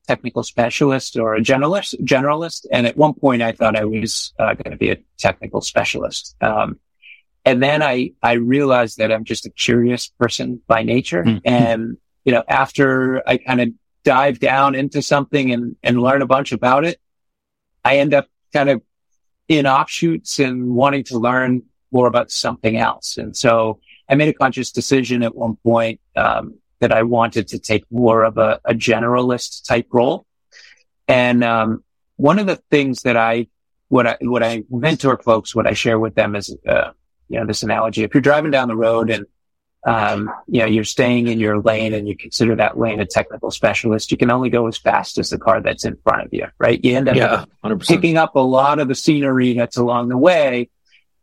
technical 0.08 0.42
specialist 0.42 1.16
or 1.16 1.37
a 1.37 1.40
generalist, 1.40 1.94
generalist. 2.02 2.66
And 2.72 2.87
at 2.87 2.96
one 2.96 3.14
point 3.14 3.42
I 3.42 3.52
thought 3.52 3.76
I 3.76 3.84
was 3.84 4.32
uh, 4.38 4.54
going 4.54 4.72
to 4.72 4.76
be 4.76 4.90
a 4.90 4.96
technical 5.18 5.61
specialist. 5.61 6.34
Um, 6.40 6.80
and 7.44 7.62
then 7.62 7.82
I, 7.82 8.12
I 8.22 8.32
realized 8.32 8.98
that 8.98 9.12
I'm 9.12 9.24
just 9.24 9.46
a 9.46 9.50
curious 9.50 10.08
person 10.08 10.61
by 10.66 10.82
nature. 10.82 11.22
Mm-hmm. 11.22 11.38
And, 11.44 11.98
you 12.24 12.32
know, 12.32 12.42
after 12.48 13.22
I 13.28 13.37
kind 13.37 13.61
of 13.61 13.68
dive 14.02 14.40
down 14.40 14.74
into 14.74 15.02
something 15.02 15.52
and, 15.52 15.76
and 15.82 16.00
learn 16.00 16.22
a 16.22 16.26
bunch 16.26 16.52
about 16.52 16.84
it, 16.84 16.98
I 17.84 17.98
end 17.98 18.14
up 18.14 18.26
kind 18.52 18.70
of 18.70 18.82
in 19.46 19.66
offshoots 19.66 20.38
and 20.38 20.74
wanting 20.74 21.04
to 21.04 21.18
learn 21.18 21.62
more 21.90 22.07
about 22.07 22.31
something 22.31 22.77
else. 22.77 23.16
And 23.16 23.37
so 23.37 23.81
I 24.09 24.14
made 24.14 24.29
a 24.29 24.33
conscious 24.35 24.70
decision 24.72 25.22
at 25.22 25.35
one 25.35 25.57
point, 25.57 26.01
um, 26.16 26.55
that 26.81 26.92
I 26.92 27.03
wanted 27.03 27.48
to 27.48 27.59
take 27.59 27.85
more 27.90 28.22
of 28.22 28.38
a, 28.38 28.61
a 28.64 28.74
generalist 28.74 29.66
type 29.66 29.88
role. 29.92 30.24
And, 31.07 31.42
um, 31.42 31.85
one 32.16 32.38
of 32.38 32.46
the 32.46 32.57
things 32.70 33.03
that 33.03 33.16
I, 33.16 33.46
what 33.88 34.07
I, 34.07 34.16
what 34.20 34.42
I 34.42 34.64
mentor 34.70 35.18
folks, 35.18 35.55
what 35.55 35.66
I 35.66 35.72
share 35.72 35.98
with 35.98 36.14
them 36.14 36.37
is, 36.37 36.55
uh, 36.66 36.90
you 37.29 37.38
know, 37.38 37.46
this 37.46 37.62
analogy. 37.62 38.03
If 38.03 38.14
you're 38.14 38.20
driving 38.20 38.51
down 38.51 38.68
the 38.68 38.77
road 38.77 39.11
and, 39.11 39.27
um, 39.87 40.31
you 40.48 40.61
know, 40.61 40.66
you're 40.66 40.85
staying 40.85 41.29
in 41.29 41.38
your 41.38 41.61
lane 41.61 41.94
and 41.94 42.09
you 42.09 42.16
consider 42.16 42.57
that 42.57 42.77
lane 42.77 43.01
a 43.01 43.07
technical 43.07 43.51
specialist, 43.51 44.11
you 44.11 44.16
can 44.16 44.31
only 44.31 44.51
go 44.51 44.66
as 44.66 44.77
fast 44.77 45.18
as 45.18 45.31
the 45.31 45.38
car 45.38 45.61
that's 45.61 45.85
in 45.85 45.96
front 46.03 46.27
of 46.27 46.33
you, 46.33 46.46
right? 46.59 46.85
You 46.85 46.96
end 46.96 47.09
up 47.09 47.16
yeah, 47.16 47.44
picking 47.87 48.16
up 48.16 48.35
a 48.35 48.40
lot 48.40 48.81
of 48.81 48.88
the 48.88 48.94
scenery 48.94 49.55
that's 49.55 49.77
along 49.77 50.09
the 50.09 50.18
way, 50.18 50.68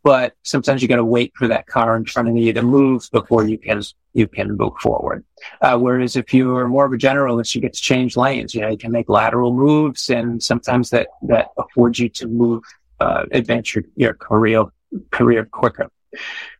but 0.06 0.36
sometimes 0.44 0.82
you 0.82 0.86
got 0.86 1.02
to 1.04 1.04
wait 1.04 1.32
for 1.34 1.48
that 1.48 1.66
car 1.66 1.96
in 1.96 2.04
front 2.04 2.28
of 2.28 2.36
you 2.36 2.52
to 2.52 2.62
move 2.62 3.08
before 3.10 3.44
you 3.44 3.58
can 3.58 3.82
you 4.12 4.28
can 4.28 4.56
move 4.56 4.74
forward. 4.80 5.24
Uh, 5.60 5.76
whereas 5.76 6.14
if 6.14 6.32
you 6.32 6.54
are 6.54 6.68
more 6.68 6.86
of 6.86 6.92
a 6.92 6.96
generalist, 6.96 7.56
you 7.56 7.60
get 7.60 7.72
to 7.72 7.80
change 7.80 8.16
lanes. 8.16 8.54
You 8.54 8.60
know, 8.60 8.68
you 8.68 8.78
can 8.78 8.92
make 8.92 9.08
lateral 9.08 9.52
moves, 9.52 10.08
and 10.08 10.40
sometimes 10.40 10.90
that 10.90 11.08
that 11.22 11.48
affords 11.58 11.98
you 11.98 12.08
to 12.10 12.28
move, 12.28 12.62
uh, 13.00 13.24
advance 13.32 13.74
your, 13.74 14.14
career 14.14 14.66
career 15.10 15.44
quicker. 15.44 15.90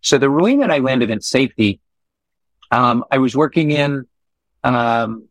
So 0.00 0.18
the 0.18 0.28
that 0.59 0.72
I 0.72 0.78
landed 0.78 1.11
in 1.11 1.20
safety, 1.20 1.78
um, 2.72 3.04
I 3.12 3.18
was 3.18 3.37
working 3.37 3.70
in 3.70 4.09
um, 4.64 5.28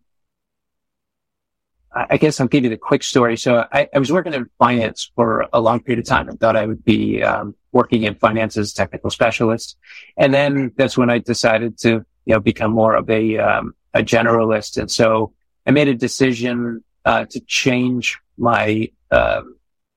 I 1.95 2.17
guess 2.17 2.41
I'll 2.41 2.47
give 2.47 2.65
you 2.65 2.69
the 2.69 2.77
quick 2.77 3.03
story. 3.03 3.37
So 3.37 3.65
I, 3.71 3.87
I, 3.93 3.99
was 3.99 4.11
working 4.11 4.33
in 4.33 4.49
finance 4.59 5.11
for 5.15 5.47
a 5.53 5.61
long 5.61 5.79
period 5.79 5.99
of 5.99 6.05
time. 6.05 6.29
I 6.29 6.33
thought 6.33 6.57
I 6.57 6.65
would 6.65 6.83
be 6.83 7.23
um, 7.23 7.55
working 7.71 8.03
in 8.03 8.15
finance 8.15 8.57
as 8.57 8.73
technical 8.73 9.09
specialist, 9.09 9.77
and 10.17 10.33
then 10.33 10.73
that's 10.75 10.97
when 10.97 11.09
I 11.09 11.19
decided 11.19 11.77
to 11.79 12.05
you 12.25 12.33
know 12.33 12.41
become 12.41 12.71
more 12.71 12.95
of 12.95 13.09
a 13.09 13.37
um, 13.37 13.75
a 13.93 14.03
generalist. 14.03 14.77
And 14.77 14.91
so 14.91 15.33
I 15.65 15.71
made 15.71 15.87
a 15.87 15.93
decision 15.93 16.83
uh, 17.05 17.25
to 17.29 17.39
change 17.39 18.19
my 18.37 18.91
uh, 19.09 19.43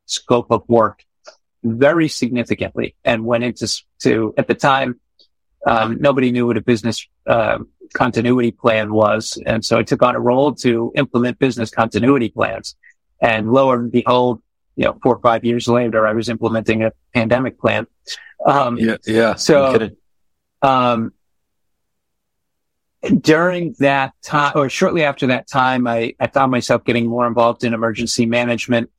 scope 0.06 0.52
of 0.52 0.62
work 0.68 1.04
very 1.64 2.06
significantly, 2.06 2.94
and 3.04 3.24
went 3.24 3.42
into 3.42 3.68
to 4.00 4.34
at 4.38 4.46
the 4.46 4.54
time 4.54 5.00
um, 5.66 5.98
nobody 6.00 6.30
knew 6.30 6.46
what 6.46 6.56
a 6.56 6.60
business 6.60 7.06
uh, 7.26 7.58
continuity 7.94 8.50
plan 8.50 8.92
was. 8.92 9.40
And 9.46 9.64
so 9.64 9.78
I 9.78 9.82
took 9.82 10.02
on 10.02 10.14
a 10.14 10.20
role 10.20 10.54
to 10.56 10.92
implement 10.94 11.38
business 11.38 11.70
continuity 11.70 12.28
plans. 12.28 12.76
And 13.20 13.52
lo 13.52 13.72
and 13.72 13.90
behold, 13.90 14.42
you 14.76 14.84
know, 14.84 14.98
four 15.02 15.16
or 15.16 15.20
five 15.20 15.44
years 15.44 15.66
later, 15.66 16.06
I 16.06 16.12
was 16.12 16.28
implementing 16.28 16.84
a 16.84 16.92
pandemic 17.12 17.58
plan. 17.58 17.86
Um, 18.44 18.78
yeah, 18.78 18.96
yeah. 19.06 19.34
So, 19.34 19.90
um, 20.62 21.12
during 23.20 23.74
that 23.78 24.12
time 24.22 24.52
or 24.54 24.68
shortly 24.68 25.04
after 25.04 25.28
that 25.28 25.48
time, 25.48 25.86
I, 25.86 26.14
I 26.20 26.28
found 26.28 26.50
myself 26.50 26.84
getting 26.84 27.06
more 27.06 27.26
involved 27.26 27.64
in 27.64 27.74
emergency 27.74 28.26
management 28.26 28.90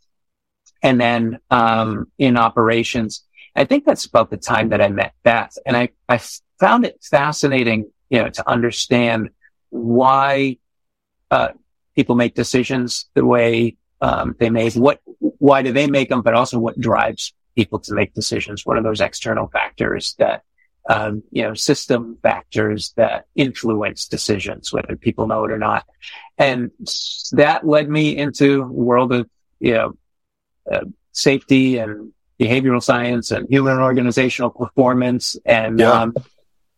and 0.82 1.00
then, 1.00 1.40
um, 1.50 2.12
in 2.18 2.38
operations. 2.38 3.24
I 3.56 3.66
think 3.66 3.86
that's 3.86 4.06
about 4.06 4.30
the 4.30 4.38
time 4.38 4.70
that 4.70 4.82
I 4.82 4.90
met 4.90 5.14
Beth 5.24 5.58
and 5.66 5.76
I, 5.76 5.90
I 6.08 6.22
found 6.60 6.86
it 6.86 6.98
fascinating 7.02 7.92
you 8.10 8.22
know, 8.22 8.30
to 8.30 8.50
understand 8.50 9.30
why, 9.70 10.58
uh, 11.32 11.50
people 11.96 12.16
make 12.16 12.34
decisions 12.34 13.10
the 13.14 13.26
way, 13.26 13.76
um, 14.02 14.36
they 14.40 14.50
make, 14.50 14.74
what, 14.74 15.02
why 15.20 15.62
do 15.62 15.72
they 15.72 15.88
make 15.88 16.10
them, 16.10 16.22
but 16.22 16.34
also 16.34 16.58
what 16.58 16.80
drives 16.80 17.34
people 17.56 17.80
to 17.80 17.94
make 17.94 18.14
decisions? 18.14 18.66
What 18.66 18.78
are 18.78 18.84
those 18.84 19.02
external 19.02 19.48
factors 19.48 20.16
that, 20.18 20.44
um, 20.90 21.24
you 21.32 21.44
know, 21.44 21.54
system 21.54 22.18
factors 22.24 22.94
that 22.96 23.26
influence 23.36 24.08
decisions, 24.08 24.74
whether 24.74 24.96
people 24.96 25.28
know 25.28 25.44
it 25.46 25.52
or 25.52 25.60
not. 25.60 25.86
And 26.38 26.72
that 27.34 27.68
led 27.68 27.90
me 27.90 28.18
into 28.18 28.64
world 28.64 29.14
of, 29.14 29.30
you 29.60 29.74
know, 29.74 29.94
uh, 30.72 30.86
safety 31.12 31.78
and 31.78 32.14
behavioral 32.40 32.82
science 32.82 33.30
and 33.30 33.48
human 33.50 33.78
organizational 33.78 34.50
performance. 34.50 35.36
And, 35.46 35.80
yeah. 35.80 35.92
um, 35.92 36.16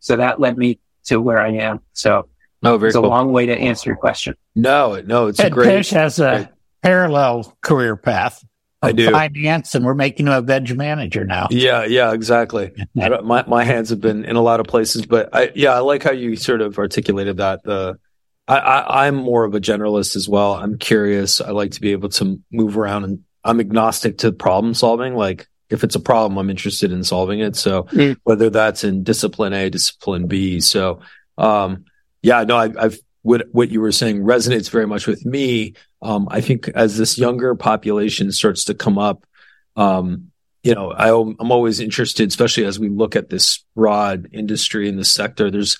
so 0.01 0.17
that 0.17 0.39
led 0.39 0.57
me 0.57 0.79
to 1.05 1.21
where 1.21 1.39
I 1.39 1.51
am. 1.53 1.79
So 1.93 2.27
no, 2.61 2.77
very 2.77 2.89
it's 2.89 2.97
cool. 2.97 3.05
a 3.05 3.07
long 3.07 3.31
way 3.31 3.45
to 3.45 3.57
answer 3.57 3.89
your 3.89 3.97
question. 3.97 4.35
No, 4.55 5.01
no, 5.05 5.27
it's 5.27 5.39
Ed 5.39 5.47
a 5.47 5.49
great. 5.49 5.67
Fish 5.67 5.89
has 5.91 6.19
a 6.19 6.35
great. 6.35 6.47
parallel 6.83 7.57
career 7.61 7.95
path. 7.95 8.43
I 8.83 8.91
do 8.93 9.11
finance, 9.11 9.75
and 9.75 9.85
we're 9.85 9.93
making 9.93 10.27
him 10.27 10.33
a 10.33 10.41
veg 10.41 10.75
manager 10.75 11.23
now. 11.23 11.47
Yeah, 11.51 11.85
yeah, 11.85 12.13
exactly. 12.13 12.71
my 12.95 13.43
my 13.47 13.63
hands 13.63 13.91
have 13.91 14.01
been 14.01 14.25
in 14.25 14.35
a 14.35 14.41
lot 14.41 14.59
of 14.59 14.65
places, 14.65 15.05
but 15.05 15.29
I 15.33 15.51
yeah, 15.53 15.73
I 15.73 15.79
like 15.79 16.03
how 16.03 16.11
you 16.11 16.35
sort 16.35 16.61
of 16.61 16.79
articulated 16.79 17.37
that. 17.37 17.63
The 17.63 17.99
I, 18.47 18.57
I 18.57 19.07
I'm 19.07 19.15
more 19.15 19.43
of 19.43 19.53
a 19.53 19.61
generalist 19.61 20.15
as 20.15 20.27
well. 20.27 20.55
I'm 20.55 20.79
curious. 20.79 21.41
I 21.41 21.51
like 21.51 21.71
to 21.71 21.81
be 21.81 21.91
able 21.91 22.09
to 22.09 22.41
move 22.51 22.75
around, 22.75 23.03
and 23.03 23.19
I'm 23.43 23.59
agnostic 23.59 24.19
to 24.19 24.31
problem 24.31 24.73
solving. 24.73 25.15
Like 25.15 25.47
if 25.71 25.83
it's 25.83 25.95
a 25.95 25.99
problem, 25.99 26.37
I'm 26.37 26.49
interested 26.49 26.91
in 26.91 27.03
solving 27.03 27.39
it. 27.39 27.55
So 27.55 27.83
mm. 27.83 28.17
whether 28.23 28.49
that's 28.49 28.83
in 28.83 29.03
discipline 29.03 29.53
A, 29.53 29.69
discipline 29.69 30.27
B. 30.27 30.59
So, 30.59 30.99
um, 31.37 31.85
yeah, 32.21 32.43
no, 32.43 32.57
I, 32.57 32.69
have 32.79 32.97
what, 33.23 33.47
what 33.51 33.69
you 33.69 33.81
were 33.81 33.91
saying 33.91 34.21
resonates 34.21 34.69
very 34.69 34.85
much 34.85 35.07
with 35.07 35.25
me. 35.25 35.73
Um, 36.01 36.27
I 36.29 36.41
think 36.41 36.67
as 36.69 36.97
this 36.97 37.17
younger 37.17 37.55
population 37.55 38.31
starts 38.31 38.65
to 38.65 38.73
come 38.73 38.97
up, 38.97 39.25
um, 39.75 40.31
you 40.63 40.75
know, 40.75 40.91
I, 40.91 41.09
I'm 41.09 41.51
always 41.51 41.79
interested, 41.79 42.27
especially 42.27 42.65
as 42.65 42.79
we 42.79 42.89
look 42.89 43.15
at 43.15 43.29
this 43.29 43.63
broad 43.75 44.27
industry 44.31 44.87
in 44.87 44.97
the 44.97 45.05
sector. 45.05 45.49
There's, 45.49 45.77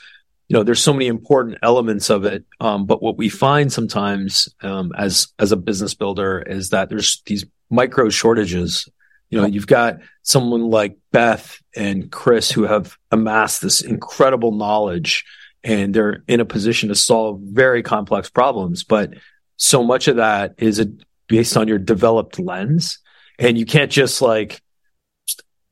you 0.47 0.55
know, 0.55 0.63
there's 0.63 0.81
so 0.81 0.93
many 0.93 1.07
important 1.07 1.59
elements 1.61 2.09
of 2.09 2.25
it. 2.25 2.45
Um, 2.59 2.85
but 2.85 3.01
what 3.01 3.17
we 3.17 3.29
find 3.29 3.71
sometimes, 3.71 4.49
um, 4.61 4.91
as, 4.97 5.27
as 5.37 5.51
a 5.51 5.57
business 5.57 5.93
builder 5.93 6.39
is 6.41 6.69
that 6.69 6.89
there's 6.89 7.21
these 7.25 7.45
micro 7.69 8.09
shortages 8.09 8.87
you 9.31 9.39
know, 9.39 9.47
you've 9.47 9.65
got 9.65 9.99
someone 10.23 10.69
like 10.69 10.97
Beth 11.11 11.57
and 11.75 12.11
Chris 12.11 12.51
who 12.51 12.63
have 12.63 12.97
amassed 13.11 13.61
this 13.61 13.81
incredible 13.81 14.51
knowledge 14.51 15.23
and 15.63 15.93
they're 15.93 16.23
in 16.27 16.41
a 16.41 16.45
position 16.45 16.89
to 16.89 16.95
solve 16.95 17.39
very 17.41 17.81
complex 17.81 18.29
problems. 18.29 18.83
But 18.83 19.13
so 19.55 19.83
much 19.83 20.09
of 20.09 20.17
that 20.17 20.55
is 20.57 20.79
a, 20.79 20.87
based 21.27 21.55
on 21.55 21.69
your 21.69 21.77
developed 21.77 22.39
lens. 22.39 22.99
And 23.39 23.57
you 23.57 23.65
can't 23.65 23.91
just 23.91 24.21
like, 24.21 24.61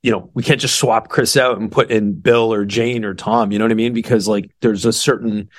you 0.01 0.11
know, 0.11 0.29
we 0.33 0.41
can't 0.41 0.61
just 0.61 0.77
swap 0.77 1.09
Chris 1.09 1.35
out 1.35 1.59
and 1.59 1.69
put 1.69 1.91
in 1.91 2.13
Bill 2.13 2.53
or 2.53 2.63
Jane 2.63 3.03
or 3.03 3.13
Tom. 3.13 3.51
You 3.51 3.59
know 3.59 3.65
what 3.65 3.71
I 3.71 3.75
mean? 3.75 3.93
Because 3.93 4.25
like 4.25 4.49
there's 4.61 4.85
a 4.85 4.93
certain 4.93 5.49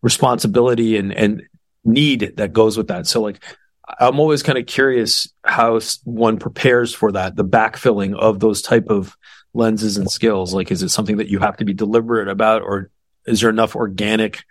responsibility 0.00 0.96
and, 0.96 1.12
and 1.12 1.42
need 1.84 2.34
that 2.36 2.52
goes 2.52 2.76
with 2.76 2.86
that. 2.88 3.08
So 3.08 3.20
like 3.20 3.42
I'm 3.98 4.20
always 4.20 4.42
kind 4.42 4.58
of 4.58 4.66
curious 4.66 5.32
how 5.44 5.80
one 6.04 6.38
prepares 6.38 6.94
for 6.94 7.12
that, 7.12 7.36
the 7.36 7.44
backfilling 7.44 8.14
of 8.14 8.38
those 8.40 8.60
type 8.60 8.90
of 8.90 9.16
lenses 9.54 9.96
and 9.96 10.10
skills. 10.10 10.52
Like, 10.52 10.70
is 10.70 10.82
it 10.82 10.90
something 10.90 11.16
that 11.16 11.28
you 11.28 11.38
have 11.38 11.56
to 11.56 11.64
be 11.64 11.72
deliberate 11.72 12.28
about, 12.28 12.62
or 12.62 12.90
is 13.26 13.40
there 13.40 13.50
enough 13.50 13.74
organic 13.74 14.44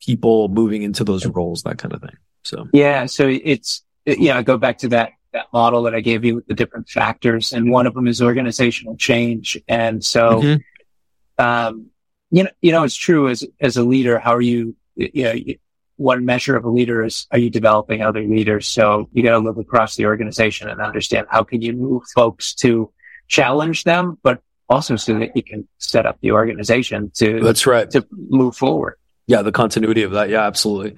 people 0.00 0.48
moving 0.48 0.82
into 0.82 1.04
those 1.04 1.24
roles, 1.26 1.62
that 1.62 1.78
kind 1.78 1.94
of 1.94 2.00
thing? 2.02 2.16
So, 2.42 2.68
yeah. 2.72 3.06
So 3.06 3.28
it's, 3.28 3.82
yeah, 4.04 4.36
I 4.36 4.42
go 4.42 4.58
back 4.58 4.78
to 4.78 4.88
that, 4.88 5.12
that 5.32 5.46
model 5.52 5.84
that 5.84 5.94
I 5.94 6.00
gave 6.00 6.24
you 6.24 6.36
with 6.36 6.46
the 6.46 6.54
different 6.54 6.88
factors. 6.88 7.52
And 7.52 7.70
one 7.70 7.86
of 7.86 7.94
them 7.94 8.06
is 8.06 8.20
organizational 8.20 8.96
change. 8.96 9.56
And 9.68 10.04
so, 10.04 10.42
mm-hmm. 10.42 11.44
um, 11.44 11.86
you 12.30 12.44
know, 12.44 12.50
you 12.60 12.72
know, 12.72 12.82
it's 12.82 12.96
true 12.96 13.28
as, 13.28 13.44
as 13.60 13.76
a 13.76 13.82
leader, 13.84 14.18
how 14.18 14.34
are 14.34 14.40
you, 14.40 14.76
you 14.96 15.22
know, 15.22 15.34
one 16.02 16.24
measure 16.24 16.56
of 16.56 16.64
a 16.64 16.70
leader 16.70 17.04
is 17.04 17.26
are 17.30 17.38
you 17.38 17.50
developing 17.50 18.02
other 18.02 18.22
leaders? 18.22 18.68
So 18.68 19.08
you 19.12 19.22
got 19.22 19.32
to 19.32 19.38
look 19.38 19.56
across 19.56 19.96
the 19.96 20.06
organization 20.06 20.68
and 20.68 20.80
understand 20.80 21.26
how 21.30 21.44
can 21.44 21.62
you 21.62 21.72
move 21.72 22.02
folks 22.14 22.54
to 22.56 22.92
challenge 23.28 23.84
them, 23.84 24.18
but 24.22 24.42
also 24.68 24.96
so 24.96 25.18
that 25.18 25.36
you 25.36 25.42
can 25.42 25.66
set 25.78 26.06
up 26.06 26.18
the 26.20 26.32
organization 26.32 27.10
to 27.14 27.40
that's 27.40 27.66
right 27.66 27.90
to 27.90 28.06
move 28.10 28.56
forward. 28.56 28.96
Yeah, 29.26 29.42
the 29.42 29.52
continuity 29.52 30.02
of 30.02 30.12
that. 30.12 30.28
Yeah, 30.28 30.46
absolutely. 30.46 30.96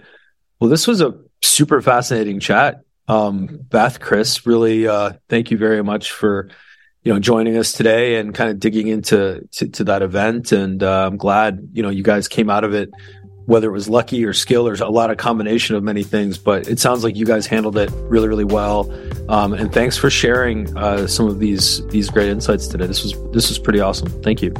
Well, 0.58 0.70
this 0.70 0.86
was 0.86 1.00
a 1.00 1.14
super 1.42 1.82
fascinating 1.82 2.40
chat. 2.40 2.82
Um, 3.06 3.60
Beth, 3.68 4.00
Chris, 4.00 4.46
really, 4.46 4.88
uh, 4.88 5.12
thank 5.28 5.50
you 5.50 5.58
very 5.58 5.82
much 5.84 6.10
for, 6.10 6.48
you 7.02 7.12
know, 7.12 7.18
joining 7.20 7.58
us 7.58 7.72
today 7.72 8.16
and 8.16 8.34
kind 8.34 8.50
of 8.50 8.58
digging 8.58 8.88
into 8.88 9.46
to, 9.52 9.68
to 9.68 9.84
that 9.84 10.02
event. 10.02 10.52
And 10.52 10.82
uh, 10.82 11.06
I'm 11.06 11.18
glad, 11.18 11.68
you 11.72 11.82
know, 11.82 11.90
you 11.90 12.02
guys 12.02 12.28
came 12.28 12.48
out 12.48 12.64
of 12.64 12.72
it 12.72 12.90
whether 13.46 13.68
it 13.68 13.72
was 13.72 13.88
lucky 13.88 14.24
or 14.24 14.32
skill 14.32 14.66
or 14.66 14.74
a 14.74 14.88
lot 14.88 15.10
of 15.10 15.16
combination 15.16 15.76
of 15.76 15.82
many 15.82 16.02
things. 16.02 16.38
But 16.38 16.68
it 16.68 16.78
sounds 16.78 17.04
like 17.04 17.16
you 17.16 17.26
guys 17.26 17.46
handled 17.46 17.76
it 17.76 17.90
really, 17.94 18.28
really 18.28 18.44
well. 18.44 18.90
Um, 19.28 19.52
and 19.52 19.72
thanks 19.72 19.96
for 19.96 20.10
sharing 20.10 20.76
uh, 20.76 21.06
some 21.06 21.26
of 21.26 21.38
these 21.38 21.86
these 21.88 22.10
great 22.10 22.28
insights 22.28 22.66
today. 22.66 22.86
This 22.86 23.02
was 23.02 23.12
this 23.32 23.48
was 23.48 23.58
pretty 23.58 23.80
awesome. 23.80 24.08
Thank 24.22 24.42
you. 24.42 24.54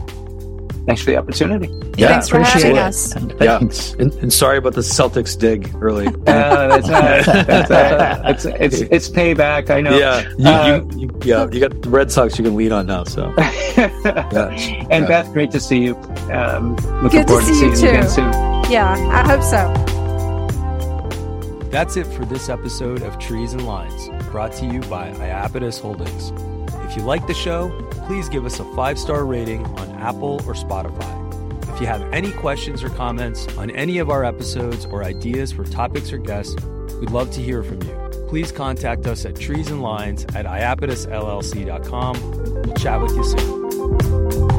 Thanks 0.87 1.01
for 1.03 1.12
the 1.12 1.16
opportunity. 1.16 1.68
Yeah, 1.97 2.09
thanks 2.09 2.28
for 2.28 2.41
having 2.41 2.76
it. 2.76 2.78
us. 2.78 3.14
Yeah. 3.41 3.59
And, 3.59 4.12
and, 4.14 4.32
sorry 4.32 4.59
about 4.59 4.74
the 4.74 4.82
Celtics 4.82 5.39
dig 5.39 5.74
early. 5.80 6.09
Uh, 6.35 6.78
that's, 6.78 6.89
uh, 6.89 7.45
that's 7.47 7.70
uh, 7.70 8.22
it's, 8.26 8.45
it's, 8.45 8.80
it's 8.91 9.09
payback. 9.09 9.70
I 9.70 9.80
know. 9.80 9.97
Yeah, 9.97 10.28
you, 10.37 10.47
uh, 10.47 10.87
you, 10.95 11.01
you, 11.01 11.20
yeah, 11.22 11.47
you 11.51 11.61
got 11.61 11.80
the 11.80 11.89
Red 11.89 12.11
Sox 12.11 12.39
you 12.39 12.45
can 12.45 12.57
lean 12.57 12.72
on 12.72 12.87
now. 12.87 13.05
So, 13.05 13.32
yeah. 13.39 14.49
and 14.91 15.05
yeah. 15.05 15.07
Beth, 15.07 15.32
great 15.32 15.51
to 15.53 15.61
see 15.61 15.78
you. 15.78 15.97
Um, 16.32 16.76
looking 17.03 17.20
Good 17.20 17.28
forward 17.28 17.45
to, 17.47 17.55
see 17.55 17.70
to 17.70 17.76
seeing 17.76 17.95
you, 17.95 18.01
again 18.01 18.09
soon. 18.09 18.54
Yeah, 18.75 18.95
I 19.12 19.25
hope 19.25 19.45
so. 19.45 19.72
That's 21.70 21.97
it 21.97 22.09
for 22.09 22.25
this 22.25 22.49
episode 22.49 23.03
of 23.03 23.20
Trees 23.20 23.53
and 23.53 23.64
Lines, 23.64 24.09
brought 24.33 24.53
to 24.55 24.66
you 24.66 24.81
by 24.81 25.12
Iapetus 25.12 25.81
Holdings. 25.81 26.33
If 26.85 26.97
you 26.97 27.05
like 27.05 27.25
the 27.29 27.35
show, 27.35 27.70
please 28.09 28.29
give 28.29 28.45
us 28.45 28.59
a 28.59 28.64
five 28.75 28.99
star 28.99 29.25
rating 29.25 29.64
on 29.79 29.91
Apple 30.01 30.43
or 30.45 30.55
Spotify. 30.55 31.72
If 31.72 31.81
you 31.81 31.87
have 31.87 32.03
any 32.12 32.33
questions 32.33 32.83
or 32.83 32.91
comments 32.91 33.47
on 33.57 33.70
any 33.70 33.99
of 33.99 34.11
our 34.11 34.25
episodes 34.25 34.87
or 34.87 35.05
ideas 35.05 35.53
for 35.53 35.62
topics 35.62 36.12
or 36.12 36.18
guests, 36.18 36.61
we'd 36.99 37.11
love 37.11 37.31
to 37.31 37.41
hear 37.41 37.62
from 37.62 37.81
you. 37.81 37.97
Please 38.27 38.51
contact 38.51 39.07
us 39.07 39.25
at 39.25 39.35
treesandlines 39.35 40.35
at 40.35 40.47
iapetusllc.com. 40.47 42.62
We'll 42.62 42.75
chat 42.75 43.01
with 43.01 43.14
you 43.14 43.22
soon. 43.22 44.54